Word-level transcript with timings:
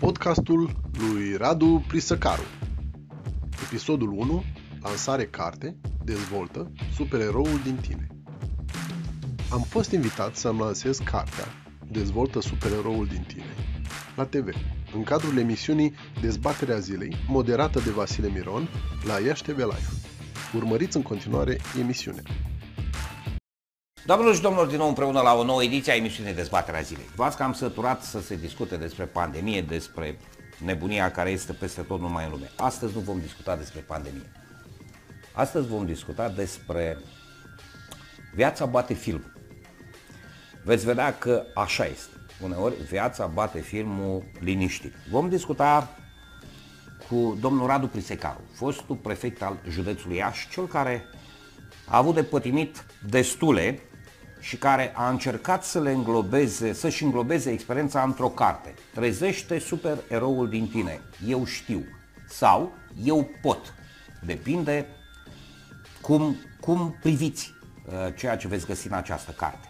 podcastul 0.00 0.76
lui 0.98 1.36
Radu 1.36 1.84
Prisăcaru. 1.88 2.42
Episodul 3.64 4.12
1, 4.12 4.44
lansare 4.82 5.24
carte, 5.24 5.76
dezvoltă 6.04 6.72
supereroul 6.94 7.60
din 7.64 7.76
tine. 7.76 8.06
Am 9.52 9.60
fost 9.60 9.90
invitat 9.90 10.36
să-mi 10.36 10.58
lansez 10.58 10.98
cartea 10.98 11.44
Dezvoltă 11.90 12.40
supereroul 12.40 13.06
din 13.06 13.24
tine 13.26 13.54
la 14.16 14.24
TV, 14.24 14.48
în 14.94 15.02
cadrul 15.02 15.38
emisiunii 15.38 15.94
Dezbaterea 16.20 16.78
zilei, 16.78 17.16
moderată 17.28 17.80
de 17.80 17.90
Vasile 17.90 18.28
Miron 18.28 18.68
la 19.06 19.18
Iași 19.18 19.42
TV 19.42 19.56
Live. 19.56 19.88
Urmăriți 20.56 20.96
în 20.96 21.02
continuare 21.02 21.58
emisiunea. 21.80 22.22
Doamnelor 24.06 24.34
și 24.34 24.40
domnilor, 24.40 24.66
din 24.66 24.76
nou 24.76 24.88
împreună 24.88 25.20
la 25.20 25.34
o 25.34 25.44
nouă 25.44 25.62
ediție 25.62 25.92
a 25.92 25.96
emisiunii 25.96 26.34
Dezbaterea 26.34 26.80
Zilei. 26.80 27.08
V-ați 27.14 27.36
cam 27.36 27.52
săturat 27.52 28.02
să 28.02 28.20
se 28.20 28.36
discute 28.36 28.76
despre 28.76 29.04
pandemie, 29.04 29.62
despre 29.62 30.18
nebunia 30.64 31.10
care 31.10 31.30
este 31.30 31.52
peste 31.52 31.82
tot 31.82 32.00
numai 32.00 32.24
în 32.24 32.30
lume. 32.30 32.50
Astăzi 32.56 32.94
nu 32.94 33.00
vom 33.00 33.20
discuta 33.20 33.56
despre 33.56 33.80
pandemie. 33.80 34.30
Astăzi 35.32 35.66
vom 35.66 35.86
discuta 35.86 36.28
despre 36.28 36.98
viața 38.34 38.66
bate 38.66 38.94
film. 38.94 39.32
Veți 40.64 40.84
vedea 40.84 41.18
că 41.18 41.42
așa 41.54 41.84
este. 41.84 42.14
Uneori 42.42 42.74
viața 42.88 43.26
bate 43.26 43.60
filmul 43.60 44.24
liniștit. 44.40 44.94
Vom 45.10 45.28
discuta 45.28 45.96
cu 47.08 47.36
domnul 47.40 47.66
Radu 47.66 47.86
Prisecaru, 47.86 48.40
fostul 48.52 48.96
prefect 48.96 49.42
al 49.42 49.58
județului 49.68 50.16
Iași, 50.16 50.48
cel 50.48 50.66
care 50.66 51.04
a 51.86 51.96
avut 51.96 52.14
de 52.14 52.22
pătimit 52.22 52.86
destule 53.08 53.80
și 54.40 54.56
care 54.56 54.92
a 54.94 55.08
încercat 55.08 55.64
să 55.64 55.80
le 55.80 55.90
înglobeze, 55.90 56.72
să-și 56.72 57.04
înglobeze 57.04 57.50
experiența 57.50 58.02
într-o 58.02 58.28
carte. 58.28 58.74
Trezește 58.94 59.58
supereroul 59.58 60.48
din 60.48 60.68
tine, 60.68 61.00
eu 61.26 61.44
știu, 61.44 61.84
sau 62.28 62.72
eu 63.04 63.30
pot. 63.42 63.74
Depinde 64.22 64.86
cum, 66.00 66.36
cum 66.60 66.96
priviți 67.00 67.54
uh, 67.86 68.14
ceea 68.16 68.36
ce 68.36 68.48
veți 68.48 68.66
găsi 68.66 68.86
în 68.86 68.92
această 68.92 69.30
carte. 69.30 69.68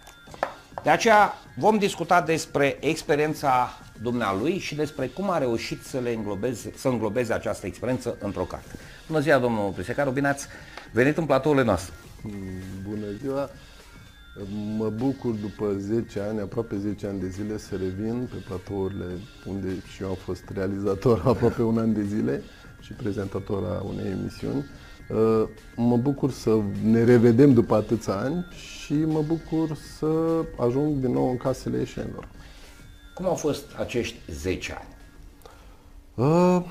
De 0.83 0.91
aceea 0.91 1.35
vom 1.57 1.79
discuta 1.79 2.21
despre 2.21 2.77
experiența 2.81 3.79
dumnealui 4.03 4.59
și 4.59 4.75
despre 4.75 5.07
cum 5.07 5.31
a 5.31 5.39
reușit 5.39 5.85
să 5.85 5.99
le 5.99 6.12
înglobeze, 6.12 6.73
să 6.77 6.89
înglobeze 6.89 7.33
această 7.33 7.67
experiență 7.67 8.17
într-o 8.21 8.43
carte. 8.43 8.79
Bună 9.07 9.21
ziua, 9.21 9.39
domnul 9.39 9.71
Prisecaru, 9.71 10.11
bine 10.11 10.29
ați 10.29 10.47
venit 10.93 11.17
în 11.17 11.27
platourile 11.27 11.65
noastre. 11.65 11.95
Bună 12.83 13.07
ziua! 13.21 13.51
Mă 14.77 14.89
bucur 14.89 15.34
după 15.34 15.77
10 15.79 16.20
ani, 16.20 16.41
aproape 16.41 16.77
10 16.77 17.06
ani 17.06 17.20
de 17.20 17.29
zile, 17.29 17.59
să 17.59 17.77
revin 17.77 18.29
pe 18.31 18.37
platourile 18.48 19.05
unde 19.47 19.69
și 19.95 20.03
eu 20.03 20.09
am 20.09 20.15
fost 20.15 20.43
realizator 20.55 21.23
aproape 21.27 21.62
un 21.62 21.78
an 21.78 21.93
de 21.93 22.03
zile 22.03 22.43
și 22.81 22.93
prezentator 22.93 23.65
a 23.65 23.83
unei 23.83 24.11
emisiuni. 24.11 24.65
Uh, 25.09 25.48
mă 25.77 25.97
bucur 25.97 26.31
să 26.31 26.59
ne 26.83 27.05
revedem 27.05 27.53
după 27.53 27.75
atâția 27.75 28.15
ani 28.15 28.47
și 28.51 28.95
mă 28.95 29.23
bucur 29.27 29.77
să 29.98 30.06
ajung 30.59 30.97
din 30.97 31.12
nou 31.12 31.31
în 31.31 31.37
casele 31.37 31.78
ieșenilor. 31.78 32.28
Cum 33.15 33.27
au 33.27 33.34
fost 33.34 33.65
acești 33.78 34.17
10 34.31 34.73
ani? 34.78 34.95
Uh, 36.15 36.62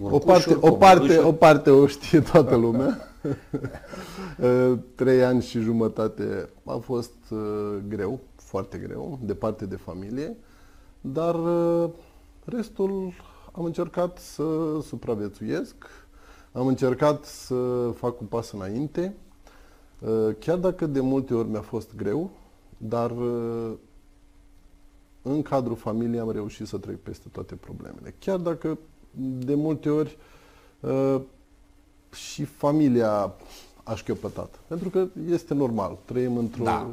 o 0.00 0.18
parte, 0.18 0.56
o, 0.60 0.72
parte, 0.72 1.18
o 1.18 1.32
parte 1.32 1.70
o 1.70 1.86
știe 1.86 2.20
toată 2.20 2.56
lumea. 2.56 2.98
Uh, 3.24 4.78
trei 4.94 5.24
ani 5.24 5.42
și 5.42 5.60
jumătate 5.60 6.48
a 6.64 6.76
fost 6.76 7.14
uh, 7.30 7.76
greu, 7.88 8.20
foarte 8.34 8.78
greu, 8.78 9.18
departe 9.22 9.66
de 9.66 9.76
familie, 9.76 10.36
dar 11.00 11.34
uh, 11.34 11.90
restul 12.44 13.12
am 13.52 13.64
încercat 13.64 14.18
să 14.18 14.78
supraviețuiesc, 14.82 15.74
am 16.52 16.66
încercat 16.66 17.24
să 17.24 17.90
fac 17.94 18.20
un 18.20 18.26
pas 18.26 18.52
înainte, 18.52 19.14
chiar 20.38 20.58
dacă 20.58 20.86
de 20.86 21.00
multe 21.00 21.34
ori 21.34 21.48
mi-a 21.48 21.60
fost 21.60 21.96
greu, 21.96 22.30
dar 22.76 23.12
în 25.22 25.42
cadrul 25.42 25.76
familiei 25.76 26.18
am 26.18 26.30
reușit 26.30 26.66
să 26.66 26.78
trec 26.78 27.00
peste 27.00 27.28
toate 27.32 27.54
problemele. 27.54 28.14
Chiar 28.18 28.38
dacă 28.38 28.78
de 29.38 29.54
multe 29.54 29.90
ori 29.90 30.18
și 32.14 32.44
familia 32.44 33.32
a 33.82 33.94
șchiopătat. 33.94 34.54
Pentru 34.66 34.90
că 34.90 35.06
este 35.30 35.54
normal, 35.54 35.98
trăim 36.04 36.36
într-o 36.36 36.64
da, 36.64 36.86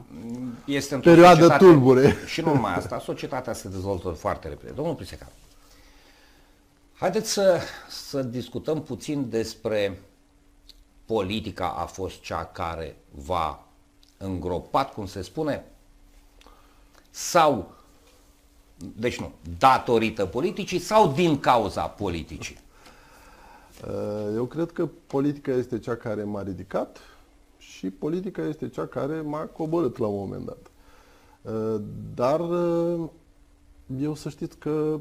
este 0.66 0.96
într 0.96 1.10
perioadă 1.10 1.40
societate, 1.40 1.66
tulbure. 1.66 2.16
Și 2.34 2.42
nu 2.42 2.54
numai 2.54 2.74
asta, 2.74 3.00
societatea 3.00 3.54
se 3.54 3.68
dezvoltă 3.68 4.10
foarte 4.10 4.48
repede. 4.48 4.72
Domnul 4.72 4.96
Prisecar, 4.96 5.30
haideți 6.94 7.32
să, 7.32 7.60
să 7.90 8.22
discutăm 8.22 8.82
puțin 8.82 9.30
despre 9.30 10.00
politica 11.06 11.68
a 11.68 11.86
fost 11.86 12.22
cea 12.22 12.46
care 12.46 12.96
va 13.10 13.64
îngropat, 14.18 14.94
cum 14.94 15.06
se 15.06 15.22
spune, 15.22 15.66
sau, 17.10 17.74
deci 18.78 19.20
nu, 19.20 19.32
datorită 19.58 20.26
politicii 20.26 20.80
sau 20.80 21.12
din 21.12 21.40
cauza 21.40 21.88
politicii? 21.88 22.60
Uh, 23.88 24.34
eu 24.36 24.46
cred 24.46 24.72
că 24.72 24.90
politica 25.08 25.52
este 25.52 25.80
cea 25.80 25.96
care 25.96 26.24
m-a 26.24 26.44
ridicat 26.44 26.98
și 27.58 27.90
politica 27.90 28.42
este 28.48 28.70
cea 28.70 28.86
care 28.86 29.22
m-a 29.22 29.46
coborât 29.46 29.98
la 29.98 30.08
un 30.08 30.18
moment 30.18 30.46
dat. 30.46 30.72
Uh, 31.54 31.82
dar 32.16 32.40
uh, 32.40 33.10
eu 34.02 34.16
să 34.16 34.30
știți 34.30 34.58
că 34.58 35.00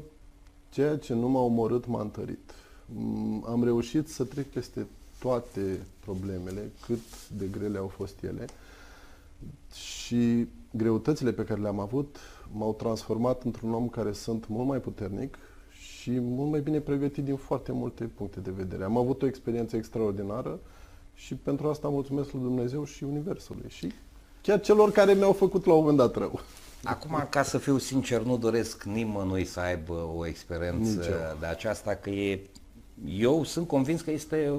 ceea 0.69 0.97
ce 0.97 1.13
nu 1.13 1.29
m-a 1.29 1.39
omorât 1.39 1.85
m-a 1.85 2.01
întărit. 2.01 2.53
Mm, 2.85 3.45
am 3.47 3.63
reușit 3.63 4.07
să 4.07 4.23
trec 4.23 4.45
peste 4.45 4.87
toate 5.19 5.85
problemele, 5.99 6.71
cât 6.85 7.29
de 7.37 7.45
grele 7.45 7.77
au 7.77 7.87
fost 7.87 8.23
ele 8.23 8.45
și 9.73 10.47
greutățile 10.71 11.31
pe 11.31 11.43
care 11.43 11.61
le-am 11.61 11.79
avut 11.79 12.17
m-au 12.51 12.73
transformat 12.73 13.43
într-un 13.43 13.73
om 13.73 13.89
care 13.89 14.11
sunt 14.11 14.47
mult 14.47 14.67
mai 14.67 14.79
puternic, 14.79 15.37
și 16.01 16.19
mult 16.19 16.51
mai 16.51 16.59
bine 16.59 16.79
pregătit 16.79 17.23
din 17.23 17.35
foarte 17.35 17.71
multe 17.71 18.03
puncte 18.03 18.39
de 18.39 18.51
vedere. 18.51 18.83
Am 18.83 18.97
avut 18.97 19.21
o 19.21 19.25
experiență 19.25 19.75
extraordinară 19.75 20.59
și 21.13 21.35
pentru 21.35 21.67
asta 21.67 21.87
mulțumesc 21.87 22.31
lui 22.31 22.41
Dumnezeu 22.41 22.83
și 22.83 23.03
Universului 23.03 23.65
și 23.67 23.91
chiar 24.41 24.59
celor 24.59 24.91
care 24.91 25.13
mi-au 25.13 25.33
făcut 25.33 25.65
la 25.65 25.73
un 25.73 25.79
moment 25.79 25.97
dat 25.97 26.15
rău. 26.15 26.39
Acum, 26.83 27.27
ca 27.29 27.43
să 27.43 27.57
fiu 27.57 27.77
sincer, 27.77 28.21
nu 28.21 28.37
doresc 28.37 28.83
nimănui 28.83 29.45
să 29.45 29.59
aibă 29.59 30.09
o 30.15 30.27
experiență 30.27 30.89
Nici 30.89 31.39
de 31.39 31.45
aceasta, 31.45 31.95
că 31.95 32.09
e 32.09 32.49
eu 33.05 33.43
sunt 33.43 33.67
convins 33.67 34.01
că 34.01 34.11
este 34.11 34.53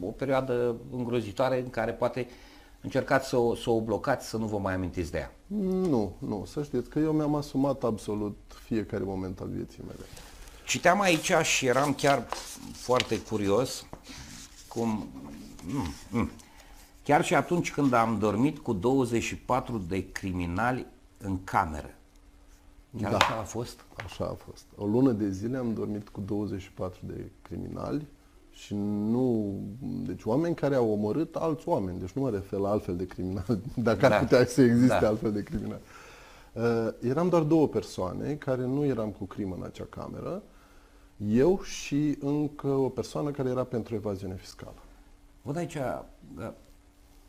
o 0.00 0.10
perioadă 0.10 0.76
îngrozitoare 0.96 1.60
în 1.60 1.70
care 1.70 1.92
poate 1.92 2.26
încercați 2.80 3.28
să 3.28 3.36
o, 3.36 3.54
să 3.54 3.70
o 3.70 3.80
blocați, 3.80 4.28
să 4.28 4.36
nu 4.36 4.46
vă 4.46 4.58
mai 4.58 4.74
amintiți 4.74 5.10
de 5.10 5.18
ea. 5.18 5.32
Nu, 5.88 6.12
nu, 6.18 6.44
să 6.46 6.62
știți 6.62 6.88
că 6.88 6.98
eu 6.98 7.12
mi-am 7.12 7.34
asumat 7.34 7.84
absolut 7.84 8.36
fiecare 8.64 9.04
moment 9.04 9.40
al 9.40 9.48
vieții 9.48 9.82
mele. 9.86 10.04
Citeam 10.64 11.00
aici 11.00 11.32
și 11.42 11.66
eram 11.66 11.94
chiar 11.94 12.26
foarte 12.72 13.20
curios 13.20 13.86
cum... 14.68 15.08
Mm, 15.64 15.86
mm. 16.10 16.30
Chiar 17.02 17.24
și 17.24 17.34
atunci 17.34 17.72
când 17.72 17.92
am 17.92 18.18
dormit 18.18 18.58
cu 18.58 18.72
24 18.72 19.78
de 19.88 20.10
criminali 20.12 20.86
în 21.18 21.44
cameră. 21.44 21.94
Chiar 23.00 23.10
da. 23.10 23.16
așa 23.16 23.38
a 23.38 23.42
fost? 23.42 23.84
Așa 24.04 24.24
a 24.24 24.36
fost. 24.50 24.64
O 24.76 24.86
lună 24.86 25.12
de 25.12 25.30
zile 25.30 25.56
am 25.56 25.72
dormit 25.72 26.08
cu 26.08 26.20
24 26.20 27.00
de 27.06 27.30
criminali 27.42 28.06
și 28.50 28.74
nu... 28.74 29.54
Deci 29.80 30.24
oameni 30.24 30.54
care 30.54 30.74
au 30.74 30.90
omorât 30.90 31.34
alți 31.34 31.68
oameni. 31.68 31.98
Deci 31.98 32.10
nu 32.10 32.22
mă 32.22 32.30
refer 32.30 32.58
la 32.58 32.70
altfel 32.70 32.96
de 32.96 33.06
criminali, 33.06 33.60
dacă 33.74 34.08
da. 34.08 34.14
ar 34.14 34.20
putea 34.20 34.46
să 34.46 34.62
existe 34.62 34.98
da. 35.00 35.08
altfel 35.08 35.32
de 35.32 35.42
criminali. 35.42 35.80
Uh, 36.52 36.88
eram 37.00 37.28
doar 37.28 37.42
două 37.42 37.68
persoane 37.68 38.34
care 38.34 38.66
nu 38.66 38.84
eram 38.84 39.10
cu 39.10 39.24
crimă 39.24 39.54
în 39.58 39.64
acea 39.64 39.86
cameră 39.88 40.42
eu 41.16 41.62
și 41.62 42.16
încă 42.20 42.66
o 42.66 42.88
persoană 42.88 43.30
care 43.30 43.48
era 43.48 43.64
pentru 43.64 43.94
evaziune 43.94 44.34
fiscală. 44.34 44.74
Văd 45.42 45.56
aici, 45.56 45.76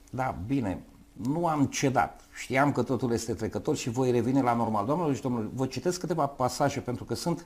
da, 0.09 0.37
bine, 0.47 0.83
nu 1.13 1.47
am 1.47 1.65
cedat. 1.65 2.21
Știam 2.33 2.71
că 2.71 2.83
totul 2.83 3.11
este 3.11 3.33
trecător 3.33 3.75
și 3.75 3.89
voi 3.89 4.11
revine 4.11 4.41
la 4.41 4.53
normal. 4.53 4.85
Doamnelor 4.85 5.15
și 5.15 5.21
domnilor, 5.21 5.49
vă 5.53 5.65
citesc 5.65 5.99
câteva 5.99 6.25
pasaje 6.25 6.79
pentru 6.79 7.03
că 7.03 7.15
sunt, 7.15 7.45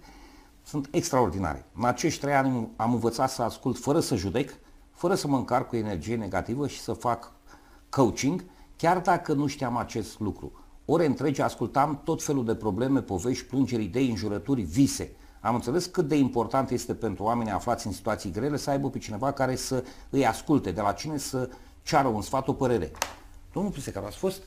sunt 0.63 0.87
extraordinare. 0.91 1.65
În 1.75 1.85
acești 1.85 2.19
trei 2.19 2.33
ani 2.33 2.69
am 2.75 2.93
învățat 2.93 3.29
să 3.29 3.41
ascult 3.41 3.77
fără 3.77 3.99
să 3.99 4.15
judec, 4.15 4.49
fără 4.91 5.15
să 5.15 5.27
mă 5.27 5.37
încarc 5.37 5.67
cu 5.67 5.75
energie 5.75 6.15
negativă 6.15 6.67
și 6.67 6.79
să 6.79 6.93
fac 6.93 7.31
coaching, 7.89 8.43
chiar 8.75 8.99
dacă 8.99 9.33
nu 9.33 9.47
știam 9.47 9.77
acest 9.77 10.19
lucru. 10.19 10.51
Ore 10.85 11.05
întregi 11.05 11.41
ascultam 11.41 12.01
tot 12.03 12.23
felul 12.23 12.45
de 12.45 12.55
probleme, 12.55 13.01
povești, 13.01 13.45
plângeri, 13.45 13.83
idei, 13.83 14.09
înjurături, 14.09 14.61
vise– 14.61 15.11
am 15.39 15.55
înțeles 15.55 15.85
cât 15.85 16.07
de 16.07 16.15
important 16.15 16.69
este 16.69 16.93
pentru 16.93 17.23
oamenii 17.23 17.51
aflați 17.51 17.87
în 17.87 17.93
situații 17.93 18.31
grele 18.31 18.57
să 18.57 18.69
aibă 18.69 18.89
pe 18.89 18.97
cineva 18.97 19.31
care 19.31 19.55
să 19.55 19.83
îi 20.09 20.25
asculte, 20.25 20.71
de 20.71 20.81
la 20.81 20.91
cine 20.91 21.17
să 21.17 21.49
ceară 21.83 22.07
un 22.07 22.21
sfat, 22.21 22.47
o 22.47 22.53
părere. 22.53 22.91
Domnul 23.53 23.71
Prisecar, 23.71 24.03
ați 24.03 24.17
fost 24.17 24.41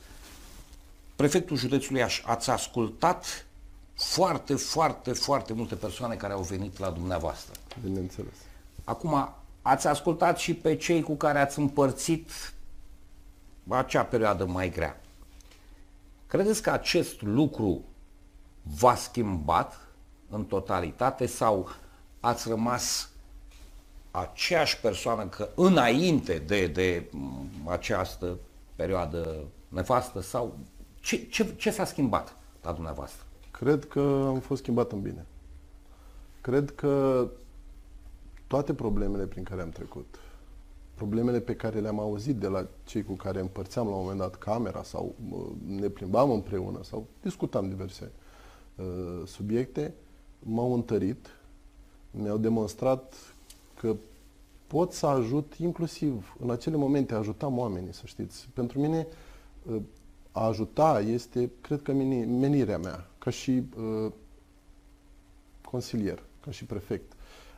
prefectul 1.16 1.56
județului 1.56 2.00
Iași, 2.00 2.22
ați 2.26 2.50
ascultat 2.50 3.46
foarte, 3.94 4.54
foarte, 4.54 5.12
foarte 5.12 5.52
multe 5.52 5.74
persoane 5.74 6.14
care 6.14 6.32
au 6.32 6.42
venit 6.42 6.78
la 6.78 6.90
dumneavoastră. 6.90 7.52
Bineînțeles. 7.82 8.34
Acum, 8.84 9.34
ați 9.62 9.86
ascultat 9.86 10.38
și 10.38 10.54
pe 10.54 10.76
cei 10.76 11.02
cu 11.02 11.14
care 11.14 11.38
ați 11.38 11.58
împărțit 11.58 12.30
acea 13.68 14.04
perioadă 14.04 14.44
mai 14.44 14.70
grea. 14.70 15.00
Credeți 16.26 16.62
că 16.62 16.70
acest 16.70 17.22
lucru 17.22 17.84
v-a 18.62 18.94
schimbat 18.94 19.81
în 20.32 20.44
totalitate 20.44 21.26
sau 21.26 21.68
ați 22.20 22.48
rămas 22.48 23.10
aceeași 24.10 24.80
persoană 24.80 25.26
că 25.26 25.48
înainte 25.54 26.38
de, 26.38 26.66
de 26.66 27.10
această 27.64 28.38
perioadă 28.76 29.44
nefastă 29.68 30.20
sau 30.20 30.56
ce, 31.00 31.26
ce, 31.26 31.54
ce 31.56 31.70
s-a 31.70 31.84
schimbat 31.84 32.36
la 32.62 32.72
dumneavoastră? 32.72 33.26
Cred 33.50 33.84
că 33.84 34.24
am 34.26 34.40
fost 34.40 34.62
schimbat 34.62 34.92
în 34.92 35.00
bine. 35.00 35.26
Cred 36.40 36.70
că 36.74 37.28
toate 38.46 38.74
problemele 38.74 39.24
prin 39.24 39.42
care 39.42 39.62
am 39.62 39.70
trecut, 39.70 40.18
problemele 40.94 41.40
pe 41.40 41.56
care 41.56 41.80
le-am 41.80 41.98
auzit 41.98 42.36
de 42.36 42.46
la 42.46 42.66
cei 42.84 43.02
cu 43.02 43.12
care 43.12 43.40
împărțeam 43.40 43.86
la 43.86 43.94
un 43.94 44.00
moment 44.00 44.18
dat 44.18 44.34
camera 44.34 44.82
sau 44.82 45.14
ne 45.66 45.88
plimbam 45.88 46.30
împreună 46.30 46.78
sau 46.82 47.06
discutam 47.22 47.68
diverse 47.68 48.10
uh, 48.76 49.22
subiecte, 49.26 49.94
m-au 50.42 50.74
întărit, 50.74 51.26
mi-au 52.10 52.36
demonstrat 52.36 53.14
că 53.74 53.96
pot 54.66 54.92
să 54.92 55.06
ajut 55.06 55.54
inclusiv 55.58 56.36
în 56.40 56.50
acele 56.50 56.76
momente, 56.76 57.14
ajutam 57.14 57.58
oamenii, 57.58 57.94
să 57.94 58.02
știți. 58.04 58.48
Pentru 58.54 58.80
mine 58.80 59.06
uh, 59.62 59.82
a 60.32 60.46
ajuta 60.46 61.00
este, 61.00 61.50
cred 61.60 61.82
că, 61.82 61.92
menirea 61.92 62.78
mea, 62.78 63.06
ca 63.18 63.30
și 63.30 63.62
uh, 63.76 64.12
consilier, 65.64 66.22
ca 66.40 66.50
și 66.50 66.64
prefect, 66.64 67.12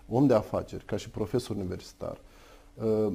om 0.08 0.26
de 0.26 0.34
afaceri, 0.34 0.84
ca 0.84 0.96
și 0.96 1.10
profesor 1.10 1.56
universitar, 1.56 2.20
uh, 2.74 3.12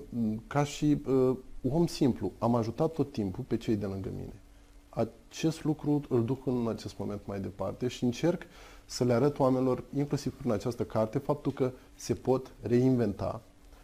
ca 0.48 0.64
și 0.64 0.98
uh, 1.08 1.38
om 1.70 1.88
simplu. 1.88 2.32
Am 2.38 2.56
ajutat 2.56 2.92
tot 2.92 3.12
timpul 3.12 3.44
pe 3.48 3.58
cei 3.58 3.76
de 3.76 3.86
lângă 3.86 4.10
mine. 4.16 4.42
Acest 5.00 5.64
lucru 5.64 6.02
îl 6.10 6.26
duc 6.26 6.46
în 6.46 6.68
acest 6.68 6.98
moment 6.98 7.22
mai 7.26 7.40
departe 7.40 7.88
și 7.88 8.04
încerc 8.04 8.42
să 8.86 9.04
le 9.04 9.14
arăt 9.14 9.40
oamenilor, 9.40 9.84
inclusiv 9.96 10.34
prin 10.34 10.52
această 10.52 10.84
carte, 10.84 11.18
faptul 11.18 11.52
că 11.52 11.72
se 11.96 12.14
pot 12.14 12.52
reinventa 12.62 13.42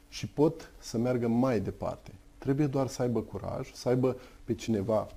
și 0.10 0.28
pot 0.28 0.72
să 0.80 0.98
meargă 0.98 1.28
mai 1.28 1.60
departe. 1.60 2.14
Trebuie 2.38 2.68
doar 2.68 2.88
să 2.88 3.02
aibă 3.02 3.22
curaj, 3.22 3.74
să 3.74 3.90
aibă 3.90 4.18
pe 4.44 4.54
cineva 4.54 5.08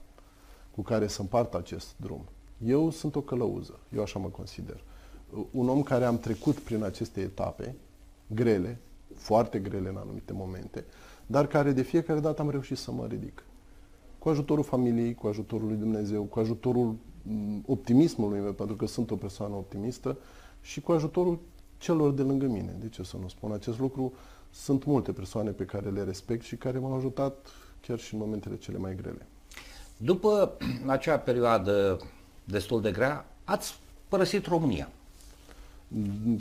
cu 0.75 0.83
care 0.83 1.06
să 1.06 1.21
împartă 1.21 1.56
acest 1.56 1.95
drum. 1.97 2.25
Eu 2.65 2.91
sunt 2.91 3.17
o 3.17 3.21
călăuză, 3.21 3.79
eu 3.95 4.03
așa 4.03 4.19
mă 4.19 4.29
consider. 4.29 4.83
Un 5.50 5.69
om 5.69 5.83
care 5.83 6.05
am 6.05 6.19
trecut 6.19 6.59
prin 6.59 6.83
aceste 6.83 7.21
etape 7.21 7.75
grele, 8.27 8.79
foarte 9.15 9.59
grele 9.59 9.89
în 9.89 9.97
anumite 9.97 10.33
momente, 10.33 10.85
dar 11.27 11.47
care 11.47 11.73
de 11.73 11.83
fiecare 11.83 12.21
dată 12.21 12.43
am 12.43 12.50
reușit 12.50 12.79
să 12.79 12.93
mă 12.93 13.06
ridic. 13.06 13.43
Cu 14.19 14.29
ajutorul 14.29 14.65
familiei, 14.65 15.15
cu 15.15 15.26
ajutorul 15.26 15.67
lui 15.67 15.76
Dumnezeu, 15.76 16.23
cu 16.23 16.38
ajutorul 16.38 16.97
mm, 17.23 17.62
optimismului 17.67 18.41
meu, 18.41 18.53
pentru 18.53 18.76
că 18.76 18.87
sunt 18.87 19.11
o 19.11 19.17
persoană 19.17 19.55
optimistă, 19.55 20.17
și 20.61 20.81
cu 20.81 20.93
ajutorul 20.93 21.38
celor 21.79 22.12
de 22.12 22.23
lângă 22.23 22.47
mine. 22.47 22.76
De 22.81 22.88
ce 22.88 23.03
să 23.03 23.17
nu 23.20 23.29
spun 23.29 23.53
acest 23.53 23.79
lucru? 23.79 24.12
Sunt 24.50 24.85
multe 24.85 25.12
persoane 25.12 25.50
pe 25.50 25.65
care 25.65 25.91
le 25.91 26.03
respect 26.03 26.44
și 26.44 26.56
care 26.56 26.79
m-au 26.79 26.94
ajutat 26.94 27.47
chiar 27.81 27.99
și 27.99 28.15
în 28.15 28.20
momentele 28.20 28.56
cele 28.56 28.79
mai 28.79 28.94
grele. 28.94 29.26
După 29.97 30.56
acea 30.87 31.19
perioadă 31.19 32.00
destul 32.44 32.81
de 32.81 32.91
grea, 32.91 33.26
ați 33.44 33.81
părăsit 34.09 34.47
România. 34.47 34.88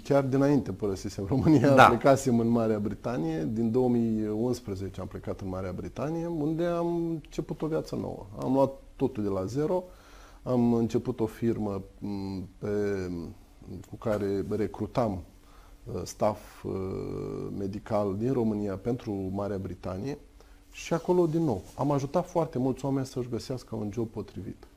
Chiar 0.03 0.23
dinainte 0.23 0.71
părăsisem 0.71 1.25
România, 1.25 1.73
da. 1.75 1.87
plecasem 1.87 2.39
în 2.39 2.47
Marea 2.47 2.79
Britanie. 2.79 3.49
Din 3.51 3.71
2011 3.71 5.01
am 5.01 5.07
plecat 5.07 5.41
în 5.41 5.47
Marea 5.47 5.71
Britanie, 5.71 6.25
unde 6.25 6.65
am 6.65 6.95
început 6.95 7.61
o 7.61 7.67
viață 7.67 7.95
nouă. 7.95 8.25
Am 8.39 8.53
luat 8.53 8.71
totul 8.95 9.23
de 9.23 9.29
la 9.29 9.45
zero, 9.45 9.83
am 10.43 10.73
început 10.73 11.19
o 11.19 11.25
firmă 11.25 11.81
pe, 12.57 12.67
cu 13.89 13.95
care 13.95 14.45
recrutam 14.49 15.11
uh, 15.83 16.01
staff 16.03 16.63
uh, 16.63 16.73
medical 17.57 18.15
din 18.17 18.33
România 18.33 18.75
pentru 18.75 19.11
Marea 19.33 19.57
Britanie 19.57 20.17
și 20.71 20.93
acolo, 20.93 21.25
din 21.25 21.43
nou, 21.43 21.61
am 21.75 21.91
ajutat 21.91 22.29
foarte 22.29 22.57
mulți 22.57 22.85
oameni 22.85 23.05
să-și 23.05 23.29
găsească 23.29 23.75
un 23.75 23.89
job 23.93 24.07
potrivit. 24.07 24.67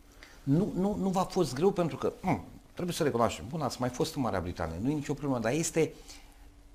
Nu, 0.43 0.72
nu, 0.75 0.96
nu 1.00 1.08
v-a 1.08 1.22
fost 1.22 1.55
greu 1.55 1.70
pentru 1.70 1.96
că, 1.96 2.12
mh, 2.22 2.28
hm, 2.28 2.44
trebuie 2.81 2.97
să 2.97 3.03
recunoaștem, 3.03 3.44
bun, 3.49 3.61
ați 3.61 3.81
mai 3.81 3.88
fost 3.88 4.15
în 4.15 4.23
Marea 4.23 4.41
Britanie, 4.41 4.79
nu 4.82 4.91
e 4.91 4.94
nicio 4.94 5.15
problemă, 5.15 5.41
dar 5.41 5.53
este 5.53 5.93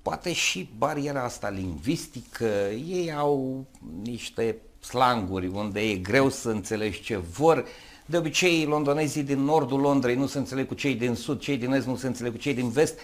poate 0.02 0.32
și 0.32 0.70
bariera 0.78 1.22
asta 1.22 1.48
lingvistică, 1.48 2.44
ei 2.70 3.12
au 3.12 3.64
niște 4.02 4.56
slanguri 4.80 5.46
unde 5.46 5.80
e 5.80 5.96
greu 5.96 6.28
să 6.28 6.48
înțelegi 6.48 7.02
ce 7.02 7.16
vor. 7.16 7.64
De 8.06 8.16
obicei, 8.16 8.64
londonezii 8.64 9.22
din 9.22 9.40
nordul 9.40 9.80
Londrei 9.80 10.14
nu 10.14 10.26
se 10.26 10.38
înțeleg 10.38 10.66
cu 10.66 10.74
cei 10.74 10.94
din 10.94 11.14
sud, 11.14 11.40
cei 11.40 11.56
din 11.56 11.72
est 11.72 11.86
nu 11.86 11.96
se 11.96 12.06
înțeleg 12.06 12.32
cu 12.32 12.38
cei 12.38 12.54
din 12.54 12.68
vest, 12.68 12.98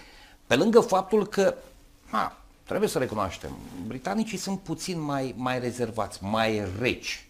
pe 0.47 0.55
lângă 0.55 0.79
faptul 0.79 1.27
că, 1.27 1.55
ha, 2.09 2.41
trebuie 2.63 2.89
să 2.89 2.97
recunoaștem, 2.97 3.57
britanicii 3.87 4.37
sunt 4.37 4.59
puțin 4.59 5.01
mai, 5.01 5.33
mai 5.37 5.59
rezervați, 5.59 6.23
mai 6.23 6.67
reci, 6.79 7.27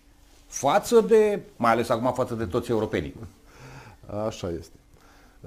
față 0.47 1.01
de, 1.01 1.41
mai 1.55 1.71
ales 1.71 1.89
acum 1.89 2.13
față 2.13 2.33
de 2.33 2.45
toți 2.45 2.69
europenii. 2.69 3.15
Așa 4.27 4.49
este. 4.59 4.75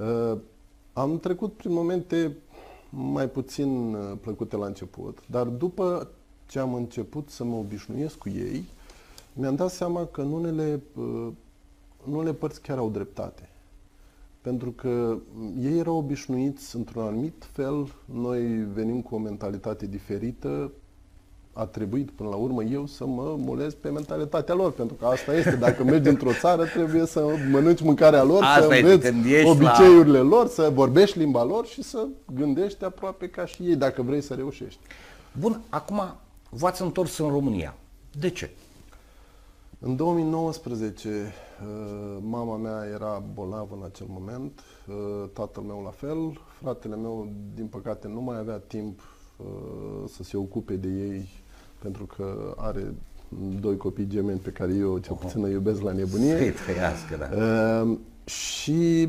Uh, 0.01 0.39
am 0.93 1.19
trecut 1.19 1.53
prin 1.53 1.73
momente 1.73 2.37
mai 2.91 3.29
puțin 3.29 3.95
uh, 3.95 4.13
plăcute 4.21 4.57
la 4.57 4.67
început, 4.67 5.19
dar 5.31 5.47
după 5.47 6.09
ce 6.47 6.59
am 6.59 6.75
început 6.75 7.31
să 7.31 7.45
mă 7.45 7.57
obișnuiesc 7.57 8.19
cu 8.19 8.29
ei, 8.29 8.65
mi-am 9.33 9.55
dat 9.55 9.71
seama 9.71 10.05
că 10.05 10.21
în 10.21 10.33
unele, 10.33 10.81
uh, 10.95 11.29
în 12.07 12.13
unele 12.13 12.33
părți 12.33 12.61
chiar 12.61 12.79
au 12.79 12.91
dreptate. 12.91 13.49
Pentru 14.41 14.71
că 14.71 15.17
ei 15.61 15.79
erau 15.79 15.97
obișnuiți 15.97 16.77
într-un 16.77 17.03
anumit 17.03 17.49
fel, 17.53 17.95
noi 18.05 18.43
venim 18.73 19.03
cu 19.03 19.15
o 19.15 19.19
mentalitate 19.19 19.87
diferită, 19.87 20.73
a 21.59 21.65
trebuit 21.65 22.11
până 22.11 22.29
la 22.29 22.35
urmă 22.35 22.63
eu 22.63 22.87
să 22.87 23.07
mă 23.07 23.35
mulez 23.39 23.75
pe 23.75 23.89
mentalitatea 23.89 24.55
lor, 24.55 24.73
pentru 24.73 24.97
că 24.97 25.07
asta 25.07 25.35
este, 25.35 25.57
dacă 25.57 25.85
mergi 25.85 26.09
într-o 26.09 26.33
țară 26.33 26.65
trebuie 26.65 27.07
să 27.07 27.27
mănânci 27.51 27.81
mâncarea 27.81 28.23
lor, 28.23 28.43
asta 28.43 28.61
să 28.61 28.75
înveți 28.75 29.09
obiceiurile 29.47 30.19
la... 30.19 30.25
lor, 30.25 30.47
să 30.47 30.71
vorbești 30.75 31.19
limba 31.19 31.45
lor 31.45 31.67
și 31.67 31.83
să 31.83 32.07
gândești 32.35 32.85
aproape 32.85 33.29
ca 33.29 33.47
și 33.47 33.63
ei, 33.63 33.77
dacă 33.77 34.03
vrei 34.03 34.21
să 34.21 34.35
reușești. 34.35 34.81
Bun, 35.41 35.61
acum 35.69 36.03
v-ați 36.51 36.83
întors 36.83 37.19
în 37.19 37.29
România. 37.29 37.75
De 38.21 38.31
ce? 38.31 38.51
În 39.79 39.97
2019, 39.97 41.09
uh, 41.09 42.19
mama 42.21 42.57
mea 42.57 42.85
era 42.93 43.23
bolnavă 43.35 43.79
în 43.81 43.85
acel 43.85 44.07
moment, 44.09 44.61
uh, 44.89 45.29
tatăl 45.33 45.63
meu 45.63 45.81
la 45.85 45.91
fel, 45.91 46.41
fratele 46.61 46.97
meu, 46.97 47.29
din 47.55 47.67
păcate, 47.67 48.09
nu 48.09 48.21
mai 48.21 48.39
avea 48.39 48.59
timp 48.67 49.01
uh, 49.37 50.09
să 50.09 50.23
se 50.23 50.37
ocupe 50.37 50.75
de 50.75 50.89
ei 50.89 51.45
pentru 51.79 52.07
că 52.17 52.55
are 52.57 52.95
doi 53.61 53.77
copii 53.77 54.07
gemeni 54.07 54.39
pe 54.39 54.51
care 54.51 54.75
eu 54.75 54.99
cel 54.99 55.15
puțin 55.15 55.45
îi 55.45 55.53
iubesc 55.53 55.83
la 55.83 55.93
nebunie. 55.93 56.37
Să-i 56.37 56.51
trăiască, 56.51 57.17
da. 57.19 57.37
Uh, 57.37 57.99
și 58.25 59.09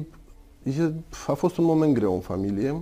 a 1.28 1.34
fost 1.34 1.58
un 1.58 1.66
moment 1.66 1.94
greu 1.94 2.14
în 2.14 2.20
familie. 2.20 2.82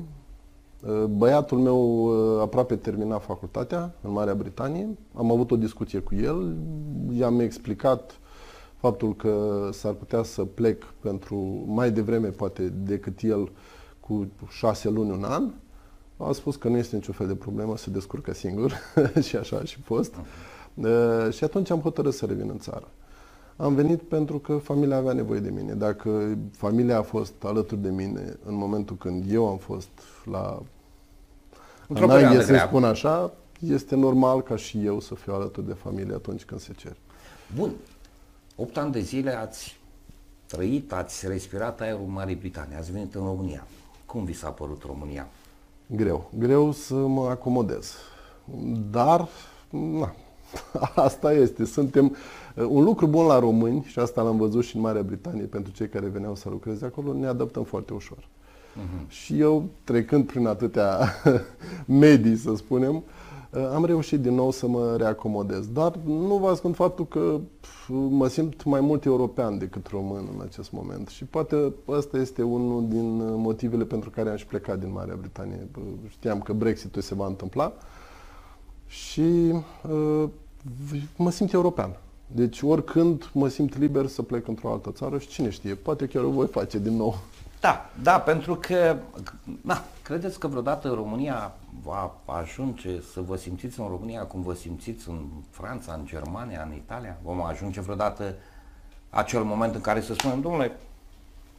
Uh, 0.87 1.03
băiatul 1.03 1.57
meu 1.57 2.05
uh, 2.05 2.41
aproape 2.41 2.75
termina 2.75 3.17
facultatea 3.17 3.93
în 4.01 4.11
Marea 4.11 4.35
Britanie. 4.35 4.89
Am 5.13 5.31
avut 5.31 5.51
o 5.51 5.55
discuție 5.55 5.99
cu 5.99 6.15
el, 6.15 6.55
i-am 7.11 7.39
explicat 7.39 8.19
faptul 8.77 9.15
că 9.15 9.69
s-ar 9.71 9.93
putea 9.93 10.23
să 10.23 10.43
plec 10.43 10.83
pentru 10.99 11.63
mai 11.67 11.91
devreme 11.91 12.27
poate 12.27 12.73
decât 12.83 13.21
el 13.21 13.51
cu 13.99 14.27
șase 14.49 14.89
luni, 14.89 15.11
un 15.11 15.23
an. 15.23 15.51
A 16.17 16.31
spus 16.31 16.55
că 16.55 16.67
nu 16.67 16.77
este 16.77 16.95
niciun 16.95 17.13
fel 17.13 17.27
de 17.27 17.35
problemă, 17.35 17.77
se 17.77 17.89
descurcă 17.89 18.33
singur 18.33 18.73
și 19.27 19.35
așa 19.35 19.57
a 19.57 19.63
și 19.63 19.81
fost. 19.81 20.13
Uh, 20.73 21.27
și 21.31 21.43
atunci 21.43 21.69
am 21.69 21.79
hotărât 21.79 22.13
să 22.13 22.25
revin 22.25 22.49
în 22.49 22.59
țară. 22.59 22.87
Am 23.57 23.75
venit 23.75 24.01
pentru 24.01 24.39
că 24.39 24.57
familia 24.57 24.95
avea 24.95 25.13
nevoie 25.13 25.39
de 25.39 25.49
mine. 25.49 25.73
Dacă 25.73 26.37
familia 26.51 26.97
a 26.97 27.01
fost 27.01 27.33
alături 27.43 27.81
de 27.81 27.89
mine 27.89 28.37
în 28.45 28.55
momentul 28.55 28.95
când 28.95 29.31
eu 29.31 29.47
am 29.47 29.57
fost 29.57 29.89
la 30.25 30.61
Într-o 31.87 32.07
să 32.41 32.63
spun 32.67 32.83
așa, 32.83 33.33
este 33.59 33.95
normal 33.95 34.41
ca 34.41 34.55
și 34.55 34.85
eu 34.85 34.99
să 34.99 35.15
fiu 35.15 35.33
alături 35.33 35.67
de 35.67 35.73
familie 35.73 36.13
atunci 36.13 36.43
când 36.43 36.59
se 36.59 36.73
cer. 36.73 36.95
Bun. 37.55 37.71
8 38.55 38.77
ani 38.77 38.91
de 38.91 38.99
zile 38.99 39.37
ați 39.37 39.79
trăit, 40.45 40.93
ați 40.93 41.27
respirat 41.27 41.81
aerul 41.81 42.05
Marii 42.07 42.35
Britanii, 42.35 42.75
ați 42.75 42.91
venit 42.91 43.15
în 43.15 43.23
România. 43.23 43.67
Cum 44.05 44.23
vi 44.23 44.33
s-a 44.33 44.49
părut 44.49 44.83
România? 44.85 45.27
Greu. 45.87 46.31
Greu 46.37 46.71
să 46.71 46.93
mă 46.93 47.27
acomodez. 47.29 47.95
Dar, 48.91 49.27
na, 49.69 50.15
asta 50.95 51.33
este. 51.33 51.65
Suntem 51.65 52.15
un 52.67 52.83
lucru 52.83 53.07
bun 53.07 53.25
la 53.25 53.39
români 53.39 53.83
și 53.87 53.99
asta 53.99 54.21
l-am 54.21 54.37
văzut 54.37 54.63
și 54.63 54.75
în 54.75 54.81
Marea 54.81 55.01
Britanie 55.01 55.43
pentru 55.43 55.71
cei 55.71 55.89
care 55.89 56.07
veneau 56.07 56.35
să 56.35 56.49
lucreze 56.49 56.85
acolo, 56.85 57.13
ne 57.13 57.27
adaptăm 57.27 57.63
foarte 57.63 57.93
ușor. 57.93 58.17
Uh-huh. 58.17 59.07
Și 59.07 59.39
eu, 59.39 59.65
trecând 59.83 60.25
prin 60.25 60.47
atâtea 60.47 60.99
medii, 61.85 62.35
să 62.35 62.55
spunem, 62.55 62.95
uh, 62.95 63.03
am 63.73 63.85
reușit 63.85 64.19
din 64.19 64.33
nou 64.33 64.51
să 64.51 64.67
mă 64.67 64.95
reacomodez. 64.97 65.67
Dar 65.67 65.95
nu 66.05 66.37
vă 66.37 66.49
ascund 66.49 66.75
faptul 66.75 67.07
că 67.07 67.39
mă 67.89 68.27
simt 68.27 68.63
mai 68.63 68.81
mult 68.81 69.05
european 69.05 69.57
decât 69.57 69.87
român 69.87 70.27
în 70.35 70.41
acest 70.41 70.71
moment. 70.71 71.07
Și 71.07 71.25
poate 71.25 71.73
ăsta 71.87 72.17
este 72.17 72.43
unul 72.43 72.87
din 72.87 73.39
motivele 73.41 73.83
pentru 73.83 74.09
care 74.09 74.29
am 74.29 74.35
și 74.35 74.45
plecat 74.45 74.79
din 74.79 74.91
Marea 74.91 75.15
Britanie. 75.19 75.67
Știam 76.07 76.39
că 76.39 76.53
Brexitul 76.53 77.01
se 77.01 77.15
va 77.15 77.25
întâmpla 77.25 77.73
și 78.87 79.53
uh, 79.89 80.29
mă 81.15 81.31
simt 81.31 81.53
european. 81.53 81.97
Deci 82.27 82.61
oricând 82.61 83.29
mă 83.33 83.47
simt 83.47 83.77
liber 83.77 84.07
să 84.07 84.21
plec 84.21 84.47
într-o 84.47 84.71
altă 84.71 84.91
țară 84.91 85.17
și 85.17 85.27
cine 85.27 85.49
știe, 85.49 85.73
poate 85.73 86.05
chiar 86.05 86.23
o 86.23 86.29
voi 86.29 86.47
face 86.47 86.79
din 86.79 86.95
nou. 86.95 87.17
Da, 87.59 87.89
da, 88.01 88.19
pentru 88.19 88.55
că, 88.55 88.97
da, 89.61 89.83
credeți 90.03 90.39
că 90.39 90.47
vreodată 90.47 90.87
România 90.87 91.55
va 91.85 92.13
ajunge 92.25 93.01
să 93.01 93.21
vă 93.21 93.35
simțiți 93.35 93.79
în 93.79 93.87
România 93.87 94.25
cum 94.25 94.41
vă 94.41 94.53
simțiți 94.53 95.09
în 95.09 95.25
Franța, 95.49 95.93
în 95.93 96.05
Germania, 96.05 96.67
în 96.69 96.75
Italia? 96.75 97.17
Vom 97.23 97.41
ajunge 97.41 97.81
vreodată 97.81 98.35
acel 99.09 99.43
moment 99.43 99.75
în 99.75 99.81
care 99.81 100.01
să 100.01 100.13
spunem, 100.13 100.41
domnule, 100.41 100.77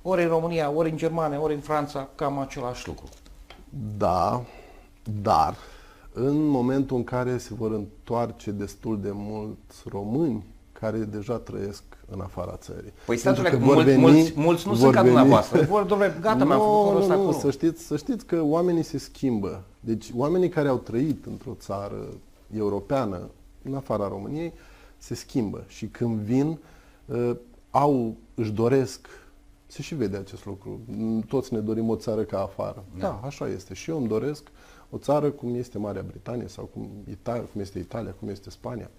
ori 0.02 0.22
în 0.22 0.28
România, 0.28 0.70
ori 0.70 0.90
în 0.90 0.96
Germania, 0.96 1.40
ori 1.40 1.54
în 1.54 1.60
Franța, 1.60 2.08
cam 2.14 2.38
același 2.38 2.86
lucru. 2.86 3.08
Da, 3.96 4.42
dar 5.22 5.54
în 6.12 6.46
momentul 6.46 6.96
în 6.96 7.04
care 7.04 7.38
se 7.38 7.54
vor 7.54 7.72
întoarce 7.72 8.50
destul 8.50 9.00
de 9.00 9.10
mulți 9.12 9.82
români 9.88 10.44
care 10.80 10.98
deja 10.98 11.36
trăiesc 11.36 11.82
în 12.10 12.20
afara 12.20 12.56
țării. 12.56 12.92
Păi 13.06 13.16
statele, 13.16 13.50
că 13.50 13.58
mul, 13.58 13.82
veni, 13.82 14.00
mulți, 14.00 14.32
mulți 14.34 14.66
nu 14.66 14.74
sunt 14.74 14.94
ca 14.94 15.02
dumneavoastră. 15.02 15.62
Vor, 15.68 15.82
domnule, 15.82 16.18
gata, 16.20 16.44
mi-am 16.44 16.58
făcut 16.58 16.92
rostul 16.92 17.12
acolo. 17.12 17.32
Să 17.32 17.50
știți, 17.50 17.86
să 17.86 17.96
știți 17.96 18.26
că 18.26 18.42
oamenii 18.42 18.82
se 18.82 18.98
schimbă. 18.98 19.62
Deci 19.80 20.10
oamenii 20.14 20.48
care 20.48 20.68
au 20.68 20.76
trăit 20.76 21.26
într-o 21.26 21.56
țară 21.58 22.06
europeană, 22.56 23.20
în 23.62 23.74
afara 23.74 24.08
României, 24.08 24.52
se 24.98 25.14
schimbă. 25.14 25.64
Și 25.66 25.86
când 25.86 26.18
vin, 26.18 26.58
uh, 27.06 27.36
au, 27.70 28.14
își 28.34 28.50
doresc, 28.50 29.08
se 29.66 29.82
și 29.82 29.94
vede 29.94 30.16
acest 30.16 30.44
lucru. 30.44 30.80
Toți 31.28 31.52
ne 31.52 31.58
dorim 31.58 31.88
o 31.88 31.96
țară 31.96 32.22
ca 32.22 32.40
afară. 32.40 32.84
Da, 32.98 33.20
da 33.20 33.26
așa 33.26 33.48
este. 33.48 33.74
Și 33.74 33.90
eu 33.90 33.96
îmi 33.96 34.08
doresc 34.08 34.42
o 34.90 34.98
țară 34.98 35.30
cum 35.30 35.54
este 35.54 35.78
Marea 35.78 36.04
Britanie 36.06 36.48
sau 36.48 36.64
cum, 36.64 36.88
Italia, 37.10 37.42
cum 37.52 37.60
este 37.60 37.78
Italia, 37.78 38.14
cum 38.18 38.28
este 38.28 38.50
Spania, 38.50 38.90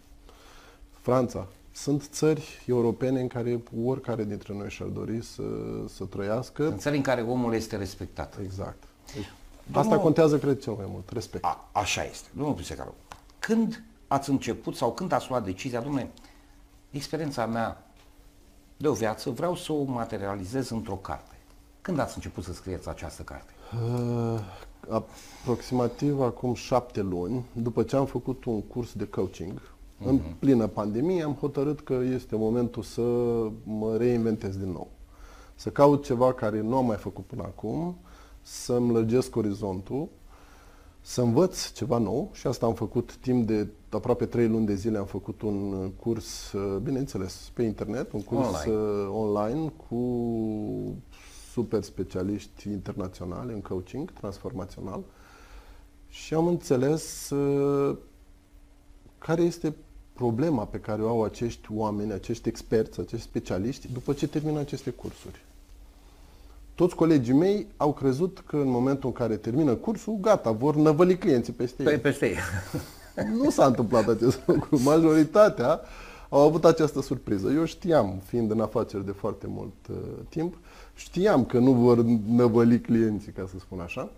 Franța. 1.01 1.47
Sunt 1.77 2.07
țări 2.11 2.63
europene 2.65 3.19
în 3.19 3.27
care 3.27 3.63
oricare 3.85 4.23
dintre 4.23 4.53
noi 4.53 4.69
și-ar 4.69 4.89
dori 4.89 5.23
să, 5.23 5.43
să 5.87 6.03
trăiască. 6.03 6.67
Sunt 6.67 6.79
țări 6.79 6.95
în 6.95 7.01
care 7.01 7.21
omul 7.21 7.53
este 7.53 7.75
respectat. 7.75 8.37
Exact. 8.43 8.83
Deci, 9.13 9.31
Domnul, 9.63 9.91
asta 9.91 10.03
contează, 10.03 10.37
cred, 10.37 10.61
cel 10.61 10.73
mai 10.73 10.85
mult, 10.89 11.09
respect. 11.09 11.43
A, 11.43 11.69
așa 11.71 12.03
este. 12.03 12.27
Domnul 12.35 12.53
Pisecaru, 12.53 12.93
când 13.39 13.83
ați 14.07 14.29
început 14.29 14.75
sau 14.75 14.93
când 14.93 15.11
ați 15.11 15.29
luat 15.29 15.43
decizia, 15.43 15.81
domnule, 15.81 16.11
experiența 16.91 17.45
mea 17.45 17.91
de 18.77 18.87
o 18.87 18.93
viață, 18.93 19.29
vreau 19.29 19.55
să 19.55 19.71
o 19.71 19.83
materializez 19.83 20.69
într-o 20.69 20.95
carte. 20.95 21.35
Când 21.81 21.99
ați 21.99 22.15
început 22.15 22.43
să 22.43 22.53
scrieți 22.53 22.89
această 22.89 23.21
carte? 23.21 23.51
Uh, 23.73 24.39
aproximativ 25.43 26.21
acum 26.21 26.53
șapte 26.53 27.01
luni, 27.01 27.45
după 27.53 27.83
ce 27.83 27.95
am 27.95 28.05
făcut 28.05 28.45
un 28.45 28.61
curs 28.61 28.93
de 28.93 29.07
coaching, 29.07 29.61
uh-huh. 30.01 30.07
în 30.07 30.13
mhm. 30.13 30.37
plină 30.39 30.67
pandemie, 30.67 31.23
am 31.23 31.33
hotărât 31.33 31.79
că 31.79 31.93
este 32.13 32.35
momentul 32.35 32.83
să 32.83 33.01
mă 33.63 33.95
reinventez 33.97 34.57
din 34.57 34.71
nou. 34.71 34.87
Să 35.55 35.69
caut 35.69 36.05
ceva 36.05 36.33
care 36.33 36.61
nu 36.61 36.75
am 36.75 36.85
mai 36.85 36.97
făcut 36.97 37.25
până 37.25 37.43
acum, 37.43 37.97
să-mi 38.41 38.91
lărgesc 38.91 39.35
orizontul, 39.35 40.07
să 41.01 41.21
învăț 41.21 41.71
ceva 41.71 41.97
nou 41.97 42.29
și 42.33 42.47
asta 42.47 42.65
am 42.65 42.73
făcut 42.73 43.15
timp 43.15 43.47
de 43.47 43.67
aproape 43.89 44.25
trei 44.25 44.47
luni 44.47 44.65
de 44.65 44.75
zile. 44.75 44.97
Am 44.97 45.05
făcut 45.05 45.41
un 45.41 45.89
curs, 45.99 46.53
bineînțeles, 46.83 47.51
pe 47.53 47.63
internet, 47.63 48.11
un 48.11 48.21
curs 48.21 48.47
online, 48.47 49.07
online 49.07 49.71
cu 49.87 49.97
super 51.51 51.83
specialiști 51.83 52.69
internaționali 52.69 53.53
în 53.53 53.61
coaching 53.61 54.11
transformațional 54.11 55.03
și 56.09 56.33
am 56.33 56.47
înțeles 56.47 57.29
uh, 57.29 57.97
care 59.17 59.41
este 59.41 59.75
problema 60.17 60.65
pe 60.65 60.77
care 60.77 61.01
o 61.01 61.07
au 61.07 61.23
acești 61.23 61.67
oameni, 61.71 62.11
acești 62.11 62.47
experți, 62.47 62.99
acești 62.99 63.25
specialiști 63.25 63.87
după 63.93 64.13
ce 64.13 64.27
termină 64.27 64.59
aceste 64.59 64.89
cursuri. 64.89 65.45
Toți 66.75 66.95
colegii 66.95 67.33
mei 67.33 67.67
au 67.77 67.93
crezut 67.93 68.43
că 68.47 68.55
în 68.55 68.69
momentul 68.69 69.09
în 69.09 69.15
care 69.15 69.35
termină 69.35 69.73
cursul, 69.75 70.17
gata, 70.21 70.51
vor 70.51 70.75
năvăli 70.75 71.17
clienții 71.17 71.53
peste 71.53 71.83
ei. 71.91 71.97
Peste 71.97 72.25
ei. 72.25 72.37
nu 73.43 73.49
s-a 73.49 73.65
întâmplat 73.65 74.07
acest 74.07 74.39
lucru. 74.45 74.79
Majoritatea 74.81 75.81
au 76.29 76.41
avut 76.41 76.65
această 76.65 77.01
surpriză. 77.01 77.51
Eu 77.51 77.65
știam, 77.65 78.21
fiind 78.25 78.51
în 78.51 78.59
afaceri 78.59 79.05
de 79.05 79.11
foarte 79.11 79.45
mult 79.47 79.73
uh, 79.89 79.95
timp, 80.29 80.55
Știam 80.97 81.45
că 81.45 81.59
nu 81.59 81.71
vor 81.71 81.97
năvăli 82.27 82.81
clienții, 82.81 83.31
ca 83.31 83.47
să 83.51 83.55
spun 83.59 83.79
așa. 83.79 84.09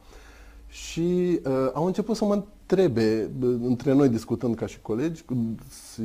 Și 0.70 1.40
uh, 1.46 1.70
au 1.74 1.86
început 1.86 2.16
să 2.16 2.26
mă 2.26 2.34
întrebe, 2.34 3.30
uh, 3.42 3.56
între 3.62 3.94
noi 3.94 4.10
discutând 4.10 4.56
ca 4.56 4.66
și 4.66 4.82
colegi, 4.82 5.26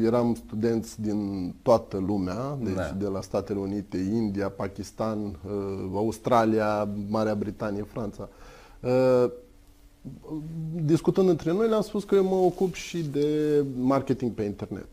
eram 0.04 0.34
studenți 0.34 1.00
din 1.00 1.52
toată 1.62 1.96
lumea, 2.06 2.58
deci 2.62 2.74
da. 2.74 2.96
de 2.98 3.06
la 3.06 3.20
Statele 3.20 3.58
Unite, 3.58 3.98
India, 3.98 4.48
Pakistan, 4.48 5.18
uh, 5.24 5.90
Australia, 5.94 6.88
Marea 7.08 7.34
Britanie, 7.34 7.82
Franța. 7.82 8.28
Uh, 8.80 9.30
discutând 10.84 11.28
între 11.28 11.52
noi, 11.52 11.68
le-am 11.68 11.82
spus 11.82 12.04
că 12.04 12.14
eu 12.14 12.24
mă 12.24 12.34
ocup 12.34 12.74
și 12.74 13.02
de 13.02 13.64
marketing 13.78 14.32
pe 14.32 14.42
internet. 14.42 14.88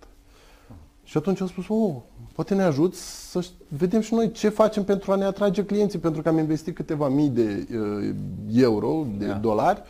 Și 1.11 1.17
atunci 1.17 1.41
au 1.41 1.47
spus, 1.47 1.67
oh, 1.67 1.95
poate 2.33 2.55
ne 2.55 2.63
ajut 2.63 2.95
să 2.95 3.45
vedem 3.67 4.01
și 4.01 4.13
noi 4.13 4.31
ce 4.31 4.49
facem 4.49 4.83
pentru 4.83 5.11
a 5.11 5.15
ne 5.15 5.23
atrage 5.23 5.65
clienții, 5.65 5.99
pentru 5.99 6.21
că 6.21 6.29
am 6.29 6.37
investit 6.37 6.75
câteva 6.75 7.07
mii 7.07 7.29
de 7.29 7.67
uh, 7.75 8.15
euro, 8.53 9.05
de 9.17 9.25
da. 9.25 9.33
dolari 9.33 9.81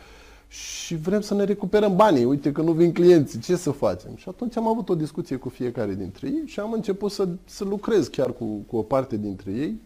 și 0.48 0.96
vrem 0.96 1.20
să 1.20 1.34
ne 1.34 1.44
recuperăm 1.44 1.96
banii. 1.96 2.24
Uite 2.24 2.52
că 2.52 2.62
nu 2.62 2.72
vin 2.72 2.92
clienții, 2.92 3.38
ce 3.38 3.56
să 3.56 3.70
facem? 3.70 4.16
Și 4.16 4.28
atunci 4.28 4.56
am 4.56 4.68
avut 4.68 4.88
o 4.88 4.94
discuție 4.94 5.36
cu 5.36 5.48
fiecare 5.48 5.94
dintre 5.94 6.26
ei 6.26 6.42
și 6.44 6.60
am 6.60 6.72
început 6.72 7.10
să, 7.10 7.28
să 7.44 7.64
lucrez 7.64 8.08
chiar 8.08 8.32
cu, 8.32 8.44
cu 8.44 8.76
o 8.76 8.82
parte 8.82 9.16
dintre 9.16 9.50
ei. 9.50 9.80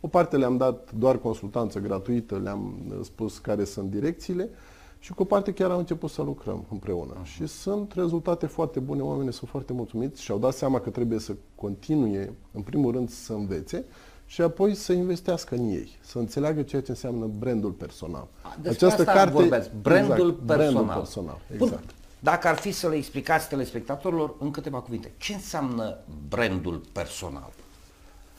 O 0.00 0.08
parte 0.08 0.36
le-am 0.36 0.56
dat 0.56 0.90
doar 0.98 1.18
consultanță 1.18 1.78
gratuită, 1.78 2.40
le-am 2.42 2.74
spus 3.02 3.38
care 3.38 3.64
sunt 3.64 3.90
direcțiile 3.90 4.48
și 5.02 5.12
cu 5.12 5.22
o 5.22 5.24
parte 5.24 5.52
chiar 5.52 5.70
am 5.70 5.78
început 5.78 6.10
să 6.10 6.22
lucrăm 6.22 6.64
împreună. 6.70 7.22
Uh-huh. 7.22 7.26
Și 7.26 7.46
sunt 7.46 7.92
rezultate 7.92 8.46
foarte 8.46 8.80
bune, 8.80 9.02
oamenii 9.02 9.32
sunt 9.32 9.50
foarte 9.50 9.72
mulțumiți 9.72 10.22
și 10.22 10.30
au 10.30 10.38
dat 10.38 10.54
seama 10.54 10.80
că 10.80 10.90
trebuie 10.90 11.18
să 11.18 11.34
continue, 11.54 12.32
în 12.52 12.62
primul 12.62 12.92
rând, 12.92 13.10
să 13.10 13.32
învețe 13.32 13.84
și 14.26 14.42
apoi 14.42 14.74
să 14.74 14.92
investească 14.92 15.54
în 15.54 15.68
ei, 15.68 15.98
să 16.00 16.18
înțeleagă 16.18 16.62
ceea 16.62 16.82
ce 16.82 16.90
înseamnă 16.90 17.26
brandul 17.38 17.70
personal. 17.70 18.28
Despre 18.60 18.86
Această 18.86 19.00
asta 19.00 19.12
carte, 19.12 19.32
vorbesc, 19.32 19.70
brandul 19.72 20.28
exact, 20.28 20.46
personal. 20.46 20.72
Brandul 20.72 20.94
personal 20.94 21.38
exact. 21.52 21.70
Bun, 21.70 21.80
dacă 22.20 22.48
ar 22.48 22.56
fi 22.56 22.70
să 22.70 22.88
le 22.88 22.96
explicați 22.96 23.48
telespectatorilor 23.48 24.34
în 24.38 24.50
câteva 24.50 24.80
cuvinte, 24.80 25.12
ce 25.16 25.34
înseamnă 25.34 25.98
brandul 26.28 26.82
personal? 26.92 27.52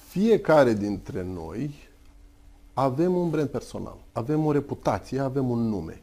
Fiecare 0.07 0.73
dintre 0.73 1.23
noi 1.33 1.73
avem 2.73 3.15
un 3.15 3.29
brand 3.29 3.49
personal, 3.49 3.97
avem 4.11 4.45
o 4.45 4.51
reputație, 4.51 5.19
avem 5.19 5.49
un 5.49 5.69
nume. 5.69 6.02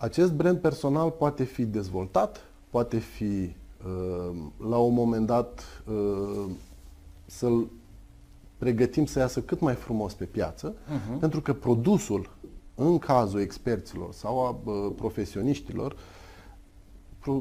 Acest 0.00 0.32
brand 0.32 0.58
personal 0.58 1.10
poate 1.10 1.44
fi 1.44 1.64
dezvoltat, 1.64 2.40
poate 2.70 2.98
fi 2.98 3.24
uh, 3.24 4.36
la 4.68 4.76
un 4.76 4.94
moment 4.94 5.26
dat 5.26 5.82
uh, 5.86 6.50
să-l 7.26 7.68
pregătim 8.58 9.06
să 9.06 9.18
iasă 9.18 9.40
cât 9.40 9.60
mai 9.60 9.74
frumos 9.74 10.14
pe 10.14 10.24
piață, 10.24 10.74
uh-huh. 10.74 11.18
pentru 11.20 11.40
că 11.40 11.52
produsul, 11.52 12.30
în 12.74 12.98
cazul 12.98 13.40
experților 13.40 14.12
sau 14.12 14.46
a 14.46 14.58
uh, 14.64 14.92
profesioniștilor, 14.96 15.96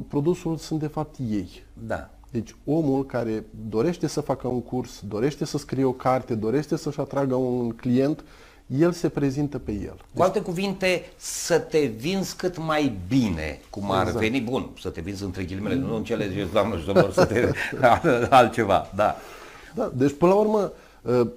produsul 0.08 0.58
sunt 0.58 0.80
de 0.80 0.88
fapt 0.88 1.16
ei. 1.30 1.50
Da. 1.88 2.10
Deci 2.32 2.56
omul 2.66 3.06
care 3.06 3.46
dorește 3.70 4.08
să 4.08 4.22
facă 4.22 4.48
un 4.48 4.62
curs, 4.62 5.02
dorește 5.08 5.46
să 5.46 5.58
scrie 5.58 5.84
o 5.84 5.92
carte, 5.92 6.36
dorește 6.36 6.76
să-și 6.76 7.00
atragă 7.00 7.36
un 7.36 7.70
client, 7.70 8.20
uh, 8.20 8.26
el 8.68 8.92
se 8.92 9.10
prezintă 9.10 9.60
pe 9.60 9.72
el. 9.72 9.96
Cu 10.16 10.22
alte 10.22 10.42
cuvinte, 10.42 11.02
să 11.16 11.60
te 11.60 11.80
vinzi 11.80 12.36
cât 12.36 12.58
mai 12.58 12.98
bine, 13.08 13.60
cum 13.70 13.92
ar 13.92 14.06
exact. 14.06 14.20
veni, 14.20 14.42
bun, 14.42 14.70
să 14.80 14.90
te 14.90 15.02
vinzi 15.02 15.24
între 15.24 15.44
ghilimele, 15.44 15.76
nu 15.76 15.96
în 15.96 16.04
cele 16.04 16.30
zici, 16.30 16.52
doamnă 16.52 16.78
și 16.78 16.86
domnilor, 16.86 17.12
să 17.12 17.26
te 17.26 17.52
altceva, 18.30 18.92
da. 18.96 19.16
Da, 19.76 19.92
deci 19.96 20.14
până 20.14 20.32
la 20.32 20.38
urmă, 20.38 20.72
ă, 21.06 21.28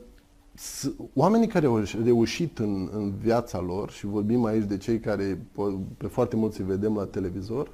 oamenii 1.15 1.47
care 1.47 1.67
au 1.67 1.83
reușit 2.05 2.59
în, 2.59 2.89
în 2.93 3.13
viața 3.17 3.61
lor, 3.61 3.91
și 3.91 4.07
vorbim 4.07 4.45
aici 4.45 4.65
de 4.65 4.77
cei 4.77 5.01
care 5.01 5.47
pe 5.97 6.07
foarte 6.07 6.37
mulți 6.37 6.61
îi 6.61 6.67
vedem 6.67 6.97
la 6.97 7.05
televizor, 7.05 7.71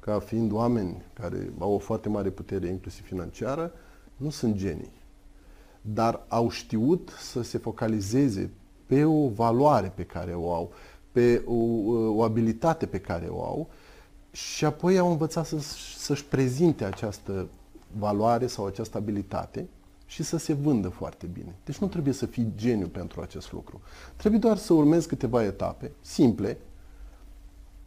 ca 0.00 0.18
fiind 0.18 0.52
oameni 0.52 1.02
care 1.20 1.52
au 1.58 1.72
o 1.72 1.78
foarte 1.78 2.08
mare 2.08 2.30
putere, 2.30 2.68
inclusiv 2.68 3.04
financiară, 3.06 3.72
nu 4.16 4.30
sunt 4.30 4.56
genii. 4.56 4.92
Dar 5.80 6.24
au 6.28 6.50
știut 6.50 7.10
să 7.18 7.42
se 7.42 7.58
focalizeze 7.58 8.50
pe 8.86 9.04
o 9.04 9.28
valoare 9.28 9.92
pe 9.94 10.02
care 10.02 10.32
o 10.34 10.52
au, 10.52 10.72
pe 11.12 11.42
o, 11.46 11.54
o 12.16 12.22
abilitate 12.22 12.86
pe 12.86 12.98
care 12.98 13.26
o 13.26 13.44
au 13.44 13.68
și 14.30 14.64
apoi 14.64 14.98
au 14.98 15.10
învățat 15.10 15.46
să, 15.46 15.58
să-și 15.98 16.24
prezinte 16.24 16.84
această 16.84 17.46
valoare 17.98 18.46
sau 18.46 18.66
această 18.66 18.96
abilitate 18.96 19.66
și 20.06 20.22
să 20.22 20.36
se 20.36 20.52
vândă 20.52 20.88
foarte 20.88 21.26
bine. 21.26 21.54
Deci 21.64 21.78
nu 21.78 21.86
trebuie 21.86 22.14
să 22.14 22.26
fii 22.26 22.52
geniu 22.56 22.86
pentru 22.86 23.20
acest 23.20 23.52
lucru. 23.52 23.80
Trebuie 24.16 24.40
doar 24.40 24.56
să 24.56 24.72
urmezi 24.72 25.08
câteva 25.08 25.44
etape 25.44 25.90
simple 26.00 26.58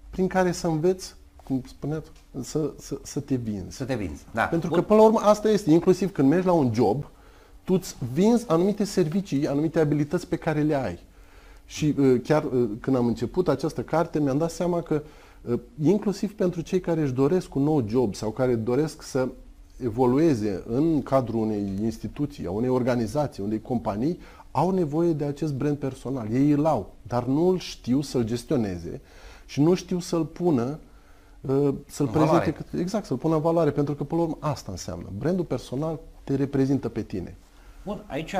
prin 0.10 0.28
care 0.28 0.52
să 0.52 0.68
înveți, 0.68 1.16
cum 1.44 1.64
spuneați, 1.68 2.10
să, 2.42 2.74
să, 2.78 3.00
să 3.04 3.20
te 3.20 3.36
vinzi. 3.36 3.76
Să 3.76 3.86
te 3.86 3.96
vinzi, 3.96 4.24
da. 4.34 4.44
Pentru 4.44 4.70
că, 4.70 4.82
până 4.82 5.00
la 5.00 5.06
urmă, 5.06 5.20
asta 5.20 5.50
este. 5.50 5.72
Inclusiv 5.72 6.12
când 6.12 6.30
mergi 6.30 6.46
la 6.46 6.54
un 6.54 6.74
job, 6.74 7.10
tu 7.70 7.76
îți 7.76 7.96
vinzi 8.14 8.46
anumite 8.48 8.84
servicii, 8.84 9.48
anumite 9.48 9.80
abilități 9.80 10.28
pe 10.28 10.36
care 10.36 10.62
le 10.62 10.76
ai. 10.76 11.00
Și 11.66 11.96
uh, 12.00 12.22
chiar 12.24 12.44
uh, 12.44 12.70
când 12.80 12.96
am 12.96 13.06
început 13.06 13.48
această 13.48 13.82
carte, 13.82 14.20
mi-am 14.20 14.38
dat 14.38 14.52
seama 14.52 14.82
că 14.82 15.02
uh, 15.42 15.60
inclusiv 15.84 16.36
pentru 16.36 16.62
cei 16.62 16.80
care 16.80 17.02
își 17.02 17.14
doresc 17.14 17.56
un 17.56 17.64
nou 17.64 17.88
job 17.88 18.16
sau 18.16 18.32
care 18.32 18.56
doresc 18.56 19.02
să 19.02 19.28
evolueze 19.84 20.64
în 20.68 21.02
cadrul 21.04 21.40
unei 21.40 21.72
instituții, 21.82 22.46
a 22.46 22.52
unei 22.52 22.70
organizații, 22.70 23.44
unei 23.44 23.62
companii, 23.62 24.20
au 24.52 24.72
nevoie 24.72 25.12
de 25.12 25.24
acest 25.24 25.54
brand 25.54 25.78
personal. 25.78 26.28
Ei 26.32 26.52
îl 26.52 26.66
au, 26.66 26.94
dar 27.02 27.26
nu 27.26 27.48
îl 27.48 27.60
știu 27.60 28.02
să-l 28.02 28.24
gestioneze 28.24 29.02
și 29.46 29.62
nu 29.62 29.74
știu 29.74 30.00
să-l 30.00 30.26
pună 30.26 30.80
să-l 31.86 32.06
În 32.06 32.12
prezinte 32.12 32.18
valoare. 32.18 32.52
cât, 32.52 32.80
exact, 32.80 33.06
să-l 33.06 33.18
pună 33.18 33.36
în 33.36 33.42
valoare, 33.42 33.72
pentru 33.72 33.96
că 33.96 34.04
până 34.04 34.22
la 34.22 34.28
urmă 34.28 34.38
asta 34.40 34.72
înseamnă. 34.72 35.06
Brandul 35.18 35.46
personal 35.46 36.00
te 36.24 36.36
reprezintă 36.36 36.90
pe 36.90 37.02
tine. 37.02 37.38
Bun, 37.84 38.04
aici 38.08 38.34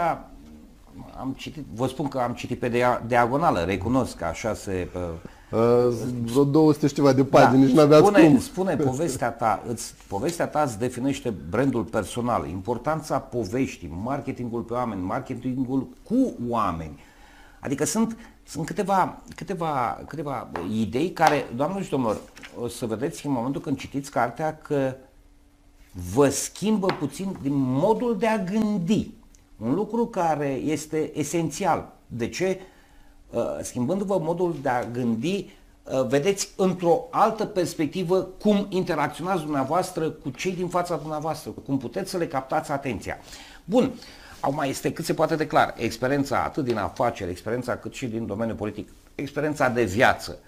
am 1.20 1.34
citit, 1.38 1.66
vă 1.74 1.88
spun 1.88 2.08
că 2.08 2.20
am 2.20 2.34
citit 2.34 2.60
pe 2.60 2.70
dia- 2.70 3.04
diagonală, 3.08 3.60
recunosc 3.60 4.16
că 4.16 4.26
așa 4.26 4.54
se... 4.54 4.90
Uh, 4.94 5.00
vreo 6.24 6.44
200 6.44 6.88
și 6.88 6.94
ceva 6.94 7.14
de 7.14 7.24
pagini, 7.24 7.64
nici 7.64 7.76
nu 7.76 7.82
aveați 7.82 8.06
spune, 8.08 8.24
cum. 8.24 8.40
Spune 8.40 8.76
povestea 8.76 9.32
ta, 9.32 9.64
îți, 9.68 9.94
povestea 10.08 10.48
ta 10.48 10.62
îți 10.62 10.80
definește 10.80 11.34
brandul 11.50 11.84
personal, 11.84 12.48
importanța 12.48 13.20
poveștii, 13.20 13.98
marketingul 14.04 14.62
pe 14.62 14.74
oameni, 14.74 15.02
marketingul 15.02 15.88
cu 16.04 16.34
oameni. 16.48 17.00
Adică 17.60 17.86
sunt, 17.86 18.18
sunt 18.44 18.66
câteva, 18.66 19.22
câteva, 19.36 20.02
câteva 20.08 20.50
idei 20.72 21.12
care, 21.12 21.46
doamnelor 21.56 21.84
și 21.84 21.90
domnilor, 21.90 22.18
o 22.62 22.68
să 22.68 22.86
vedeți 22.86 23.26
în 23.26 23.32
momentul 23.32 23.62
când 23.62 23.78
citiți 23.78 24.12
cartea 24.12 24.58
că 24.58 24.96
vă 26.14 26.30
schimbă 26.30 26.86
puțin 27.00 27.38
din 27.42 27.54
modul 27.56 28.18
de 28.18 28.28
a 28.28 28.38
gândi. 28.38 29.12
Un 29.60 29.74
lucru 29.74 30.08
care 30.08 30.48
este 30.48 31.12
esențial. 31.20 31.94
De 32.08 32.30
ce? 32.30 32.60
Uh, 33.30 33.42
Schimbându-vă 33.62 34.20
modul 34.20 34.56
de 34.62 34.70
a 34.70 34.86
gândi, 34.86 35.50
uh, 35.84 36.06
vedeți 36.08 36.50
într-o 36.56 37.08
altă 37.10 37.46
perspectivă 37.46 38.28
cum 38.42 38.66
interacționați 38.70 39.42
dumneavoastră 39.42 40.10
cu 40.10 40.30
cei 40.30 40.52
din 40.52 40.68
fața 40.68 40.96
dumneavoastră, 40.96 41.52
cum 41.66 41.78
puteți 41.78 42.10
să 42.10 42.18
le 42.18 42.28
captați 42.28 42.72
atenția. 42.72 43.18
Bun, 43.66 43.92
au 44.40 44.54
mai 44.54 44.70
este 44.70 44.94
cât 44.94 45.06
se 45.06 45.14
poate 45.14 45.36
de 45.36 45.48
clar. 45.48 45.74
Experiența 45.78 46.44
atât 46.44 46.64
din 46.64 46.78
afaceri, 46.78 47.30
experiența 47.30 47.78
cât 47.78 47.94
și 47.94 48.06
din 48.06 48.26
domeniul 48.26 48.58
politic, 48.58 48.90
experiența 49.16 49.70
de 49.70 49.84
viață 49.84 50.40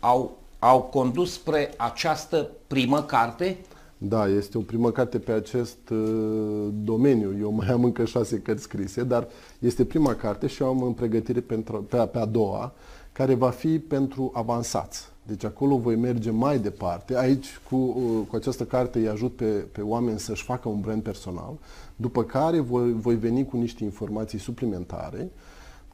au, 0.00 0.38
au 0.58 0.82
condus 0.82 1.32
spre 1.32 1.70
această 1.76 2.48
primă 2.66 3.02
carte 3.02 3.56
Da, 3.98 4.28
este 4.28 4.58
o 4.58 4.60
primă 4.60 4.90
carte 4.90 5.18
pe 5.18 5.32
acest 5.32 5.88
uh, 5.90 6.68
domeniu. 6.84 7.36
Eu 7.40 7.50
mai 7.52 7.68
am 7.68 7.84
încă 7.84 8.04
șase 8.04 8.38
cărți 8.38 8.62
scrise, 8.62 9.02
dar 9.04 9.28
este 9.58 9.84
prima 9.84 10.14
carte 10.14 10.46
și 10.46 10.62
eu 10.62 10.68
am 10.68 10.82
în 10.82 10.92
pregătire 10.92 11.40
pentru, 11.40 11.82
pe, 11.82 11.96
a- 11.96 12.06
pe 12.06 12.18
a 12.18 12.24
doua, 12.24 12.72
care 13.12 13.34
va 13.34 13.50
fi 13.50 13.78
pentru 13.78 14.30
avansați. 14.34 15.08
Deci 15.26 15.44
acolo 15.44 15.76
voi 15.76 15.96
merge 15.96 16.30
mai 16.30 16.58
departe. 16.58 17.16
Aici, 17.16 17.46
cu, 17.70 17.76
uh, 17.76 18.26
cu 18.28 18.36
această 18.36 18.64
carte, 18.64 18.98
îi 18.98 19.08
ajut 19.08 19.36
pe, 19.36 19.44
pe 19.44 19.80
oameni 19.80 20.18
să-și 20.18 20.44
facă 20.44 20.68
un 20.68 20.80
brand 20.80 21.02
personal, 21.02 21.52
după 21.96 22.22
care 22.24 22.60
voi, 22.60 22.92
voi 22.92 23.16
veni 23.16 23.44
cu 23.46 23.56
niște 23.56 23.84
informații 23.84 24.38
suplimentare 24.38 25.30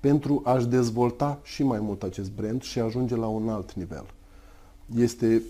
pentru 0.01 0.43
a-și 0.45 0.67
dezvolta 0.67 1.39
și 1.43 1.63
mai 1.63 1.79
mult 1.81 2.03
acest 2.03 2.31
brand 2.31 2.63
și 2.63 2.79
ajunge 2.79 3.17
la 3.17 3.27
un 3.27 3.49
alt 3.49 3.73
nivel. 3.73 4.05
Este 4.99 5.43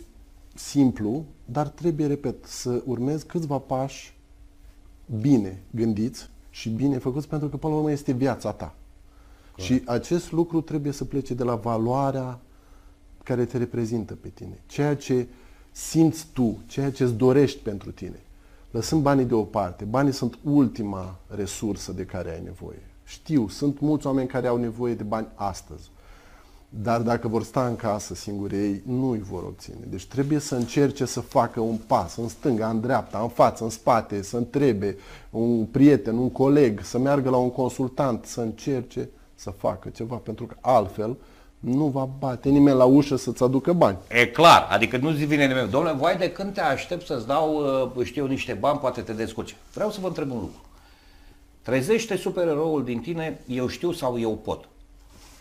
simplu, 0.54 1.24
dar 1.44 1.68
trebuie, 1.68 2.06
repet, 2.06 2.44
să 2.44 2.82
urmezi 2.86 3.26
câțiva 3.26 3.58
pași 3.58 4.16
bine 5.20 5.62
gândiți 5.70 6.28
și 6.50 6.68
bine 6.68 6.98
făcuți, 6.98 7.28
pentru 7.28 7.48
că, 7.48 7.56
până 7.56 7.72
la 7.72 7.78
urmă, 7.78 7.92
este 7.92 8.12
viața 8.12 8.52
ta. 8.52 8.74
Și 9.56 9.82
acest 9.86 10.32
lucru 10.32 10.60
trebuie 10.60 10.92
să 10.92 11.04
plece 11.04 11.34
de 11.34 11.42
la 11.42 11.54
valoarea 11.54 12.40
care 13.22 13.44
te 13.44 13.58
reprezintă 13.58 14.14
pe 14.14 14.28
tine. 14.28 14.58
Ceea 14.66 14.96
ce 14.96 15.26
simți 15.72 16.26
tu, 16.32 16.58
ceea 16.66 16.92
ce 16.92 17.02
îți 17.04 17.14
dorești 17.14 17.58
pentru 17.58 17.90
tine. 17.90 18.20
Lăsând 18.70 19.02
banii 19.02 19.24
deoparte. 19.24 19.84
Banii 19.84 20.12
sunt 20.12 20.38
ultima 20.42 21.18
resursă 21.26 21.92
de 21.92 22.04
care 22.04 22.30
ai 22.30 22.42
nevoie. 22.42 22.82
Știu, 23.04 23.48
sunt 23.48 23.80
mulți 23.80 24.06
oameni 24.06 24.28
care 24.28 24.46
au 24.46 24.56
nevoie 24.56 24.94
de 24.94 25.02
bani 25.02 25.26
astăzi. 25.34 25.90
Dar 26.82 27.00
dacă 27.00 27.28
vor 27.28 27.42
sta 27.42 27.66
în 27.66 27.76
casă 27.76 28.14
singuri 28.14 28.56
ei, 28.56 28.82
nu 28.86 29.10
îi 29.10 29.22
vor 29.30 29.42
obține. 29.42 29.76
Deci 29.86 30.06
trebuie 30.06 30.38
să 30.38 30.54
încerce 30.54 31.04
să 31.04 31.20
facă 31.20 31.60
un 31.60 31.76
pas 31.86 32.16
în 32.16 32.28
stânga, 32.28 32.68
în 32.68 32.80
dreapta, 32.80 33.18
în 33.18 33.28
față, 33.28 33.64
în 33.64 33.70
spate, 33.70 34.22
să 34.22 34.36
întrebe 34.36 34.96
un 35.30 35.64
prieten, 35.64 36.16
un 36.16 36.30
coleg, 36.30 36.80
să 36.82 36.98
meargă 36.98 37.30
la 37.30 37.36
un 37.36 37.50
consultant, 37.50 38.24
să 38.24 38.40
încerce 38.40 39.08
să 39.34 39.50
facă 39.50 39.88
ceva, 39.88 40.16
pentru 40.16 40.46
că 40.46 40.54
altfel 40.60 41.16
nu 41.58 41.86
va 41.86 42.08
bate 42.18 42.48
nimeni 42.48 42.76
la 42.76 42.84
ușă 42.84 43.16
să-ți 43.16 43.42
aducă 43.42 43.72
bani. 43.72 43.98
E 44.08 44.26
clar, 44.26 44.66
adică 44.70 44.96
nu 44.96 45.10
zi 45.10 45.24
vine 45.24 45.46
nimeni, 45.46 45.70
domnule, 45.70 45.96
vai 46.00 46.16
de 46.16 46.30
când 46.30 46.54
te 46.54 46.60
aștept 46.60 47.06
să-ți 47.06 47.26
dau, 47.26 47.54
uh, 47.96 48.04
știu, 48.04 48.26
niște 48.26 48.52
bani, 48.52 48.78
poate 48.78 49.00
te 49.00 49.12
descurci. 49.12 49.56
Vreau 49.74 49.90
să 49.90 50.00
vă 50.00 50.06
întreb 50.06 50.30
un 50.30 50.38
lucru. 50.38 50.60
Trezește 51.62 52.16
supereroul 52.16 52.84
din 52.84 53.00
tine, 53.00 53.40
eu 53.46 53.66
știu 53.66 53.92
sau 53.92 54.18
eu 54.18 54.36
pot. 54.36 54.68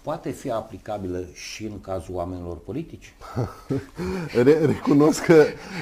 Poate 0.03 0.29
fi 0.31 0.51
aplicabilă 0.51 1.23
și 1.33 1.65
în 1.65 1.81
cazul 1.81 2.15
oamenilor 2.15 2.57
politici? 2.57 3.13
Re- 4.43 4.65
recunosc 4.65 5.23
că 5.25 5.33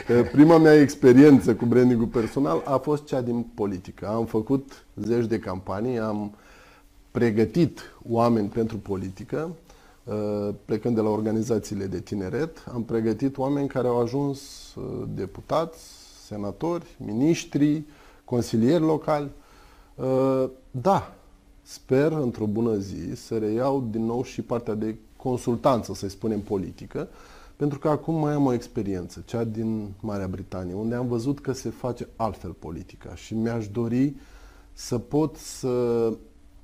eh, 0.08 0.30
prima 0.32 0.58
mea 0.58 0.74
experiență 0.74 1.56
cu 1.56 1.66
brandingul 1.66 2.06
personal 2.08 2.62
a 2.66 2.78
fost 2.78 3.06
cea 3.06 3.22
din 3.22 3.46
politică. 3.54 4.08
Am 4.08 4.26
făcut 4.26 4.86
zeci 4.96 5.26
de 5.26 5.40
campanii, 5.40 6.00
am 6.00 6.36
pregătit 7.12 7.80
oameni 8.10 8.48
pentru 8.48 8.78
politică, 8.78 9.50
eh, 10.04 10.50
plecând 10.66 10.96
de 10.96 11.02
la 11.02 11.10
organizațiile 11.10 11.86
de 11.86 12.00
tineret, 12.00 12.64
am 12.74 12.84
pregătit 12.84 13.38
oameni 13.38 13.68
care 13.68 13.88
au 13.88 14.02
ajuns 14.02 14.40
eh, 14.78 14.84
deputați, 15.08 15.80
senatori, 16.26 16.86
miniștri, 17.06 17.84
consilieri 18.26 18.84
locali. 18.84 19.30
Eh, 20.02 20.50
Da, 20.72 21.14
sper 21.72 22.12
într-o 22.12 22.46
bună 22.46 22.78
zi 22.78 23.16
să 23.16 23.38
reiau 23.38 23.88
din 23.92 24.06
nou 24.06 24.24
și 24.24 24.42
partea 24.42 24.74
de 24.74 24.96
consultanță, 25.16 25.94
să-i 25.94 26.10
spunem, 26.10 26.42
politică, 26.42 27.08
pentru 27.56 27.80
că 27.80 27.90
acum 27.90 28.16
mai 28.16 28.34
am 28.34 28.46
o 28.46 28.54
experiență, 28.54 29.24
cea 29.26 29.44
din 29.44 29.92
Marea 30.00 30.28
Britanie, 30.28 30.74
unde 30.74 30.96
am 30.96 31.08
văzut 31.08 31.40
că 31.40 31.52
se 31.52 31.70
face 31.70 32.08
altfel 32.16 32.52
politica 32.52 33.16
și 33.16 33.34
mi-aș 33.34 33.68
dori 33.68 34.16
să 34.74 34.98
pot 34.98 35.36
să, 35.36 36.14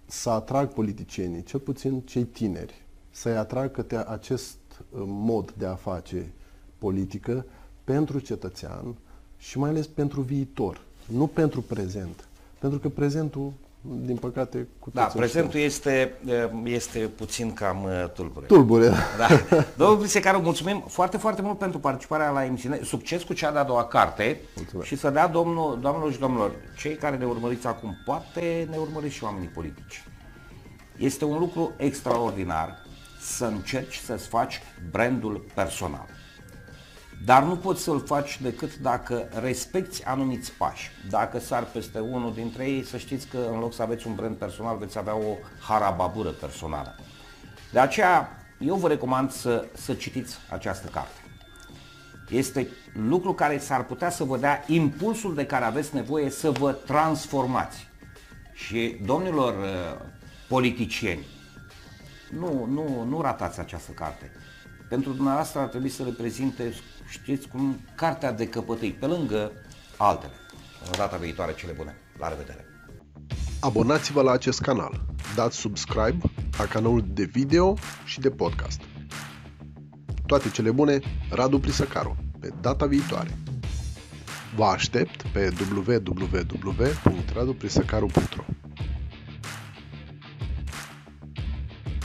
să 0.06 0.30
atrag 0.30 0.70
politicienii, 0.70 1.44
cel 1.44 1.60
puțin 1.60 2.00
cei 2.00 2.24
tineri, 2.24 2.86
să-i 3.12 3.38
atrag 3.38 3.72
către 3.72 4.10
acest 4.10 4.58
uh, 4.70 5.02
mod 5.06 5.54
de 5.58 5.66
a 5.66 5.76
face 5.76 6.32
politică 6.78 7.46
pentru 7.84 8.20
cetățean 8.20 8.96
și 9.38 9.58
mai 9.58 9.70
ales 9.70 9.88
pentru 9.88 10.22
viitor, 10.22 10.82
nu 11.06 11.28
pentru 11.28 11.62
prezent. 11.62 12.28
Pentru 12.60 12.80
că 12.80 12.90
prezentul, 12.90 13.54
din 13.90 14.16
păcate, 14.16 14.68
cu 14.80 14.90
Da, 14.94 15.04
toți 15.04 15.16
îl 15.16 15.22
prezentul 15.22 15.60
este, 15.60 16.14
uh, 16.26 16.34
este 16.64 17.00
puțin 17.00 17.54
cam 17.54 17.84
uh, 17.84 18.10
tulbure. 18.14 18.46
Tulbure. 18.46 18.92
Da. 19.18 19.28
Domnul 19.78 19.98
Brisecaru, 19.98 20.42
mulțumim 20.42 20.84
foarte, 20.88 21.18
foarte 21.18 21.42
mult 21.42 21.58
pentru 21.58 21.80
participarea 21.80 22.30
la 22.30 22.46
emisiune. 22.46 22.80
Succes 22.84 23.24
cu 23.24 23.34
cea 23.34 23.52
de-a 23.52 23.64
doua 23.64 23.86
carte 23.86 24.42
Mulțumesc. 24.56 24.88
și 24.88 24.98
să 24.98 25.10
dea 25.10 25.28
domnul, 25.28 25.80
doamnelor 25.82 26.12
și 26.12 26.20
domnilor, 26.20 26.52
cei 26.78 26.96
care 26.96 27.18
ne 27.18 27.26
urmăriți 27.26 27.68
acum, 27.68 27.98
poate 28.06 28.68
ne 28.70 28.78
urmăriți 28.78 29.16
și 29.16 29.24
oamenii 29.24 29.48
politici. 29.48 30.04
Este 30.98 31.26
un 31.26 31.40
lucru 31.40 31.72
extraordinar 31.78 32.76
să 33.22 33.46
încerci 33.46 33.96
să-ți 33.96 34.28
faci 34.28 34.62
brandul 34.92 35.46
personal. 35.54 36.06
Dar 37.26 37.44
nu 37.44 37.56
poți 37.56 37.84
să-l 37.84 38.04
faci 38.06 38.42
decât 38.42 38.78
dacă 38.78 39.30
respecti 39.42 40.04
anumiți 40.04 40.52
pași. 40.52 40.92
Dacă 41.10 41.40
sar 41.40 41.64
peste 41.64 42.00
unul 42.00 42.34
dintre 42.34 42.66
ei, 42.66 42.84
să 42.84 42.98
știți 42.98 43.28
că 43.28 43.38
în 43.52 43.60
loc 43.60 43.74
să 43.74 43.82
aveți 43.82 44.08
un 44.08 44.16
brand 44.16 44.36
personal, 44.36 44.78
veți 44.78 44.98
avea 44.98 45.16
o 45.16 45.36
harababură 45.60 46.30
personală. 46.30 46.96
De 47.72 47.80
aceea, 47.80 48.46
eu 48.60 48.76
vă 48.76 48.88
recomand 48.88 49.32
să, 49.32 49.66
să 49.74 49.94
citiți 49.94 50.38
această 50.50 50.88
carte. 50.88 51.22
Este 52.30 52.68
lucru 52.94 53.34
care 53.34 53.58
s-ar 53.58 53.86
putea 53.86 54.10
să 54.10 54.24
vă 54.24 54.38
dea 54.38 54.64
impulsul 54.68 55.36
de 55.36 55.46
care 55.46 55.66
aveți 55.66 55.96
nevoie 55.96 56.30
să 56.30 56.52
vă 56.52 56.72
transformați. 56.72 57.88
Și 58.54 58.98
domnilor 59.06 59.54
uh, 59.54 60.06
politicieni, 60.48 61.26
Nu, 62.40 62.66
nu, 62.66 63.04
nu 63.04 63.22
ratați 63.22 63.60
această 63.60 63.92
carte. 63.92 64.32
Pentru 64.90 65.12
dumneavoastră 65.12 65.60
ar 65.60 65.68
trebui 65.68 65.90
să 65.90 66.04
reprezinte, 66.04 66.74
știți 67.10 67.48
cum, 67.48 67.80
cartea 67.96 68.32
de 68.32 68.48
căpătâi, 68.48 68.92
pe 68.92 69.06
lângă 69.06 69.52
altele. 69.98 70.34
În 70.86 70.92
data 70.98 71.18
viitoare, 71.18 71.54
cele 71.54 71.72
bune. 71.72 71.96
La 72.20 72.30
revedere! 72.30 72.66
Abonați-vă 73.60 74.22
la 74.22 74.32
acest 74.32 74.62
canal, 74.62 75.06
dați 75.36 75.58
subscribe 75.58 76.18
la 76.58 76.66
canalul 76.66 77.04
de 77.08 77.24
video 77.24 77.78
și 78.06 78.20
de 78.20 78.30
podcast. 78.30 78.82
Toate 80.26 80.50
cele 80.50 80.72
bune, 80.72 81.00
Radu 81.30 81.60
Prisăcaru, 81.60 82.16
pe 82.40 82.54
data 82.62 82.86
viitoare. 82.86 83.38
Vă 84.56 84.64
aștept 84.64 85.22
pe 85.22 85.54
www.raduprisăcaru.ro 85.72 88.44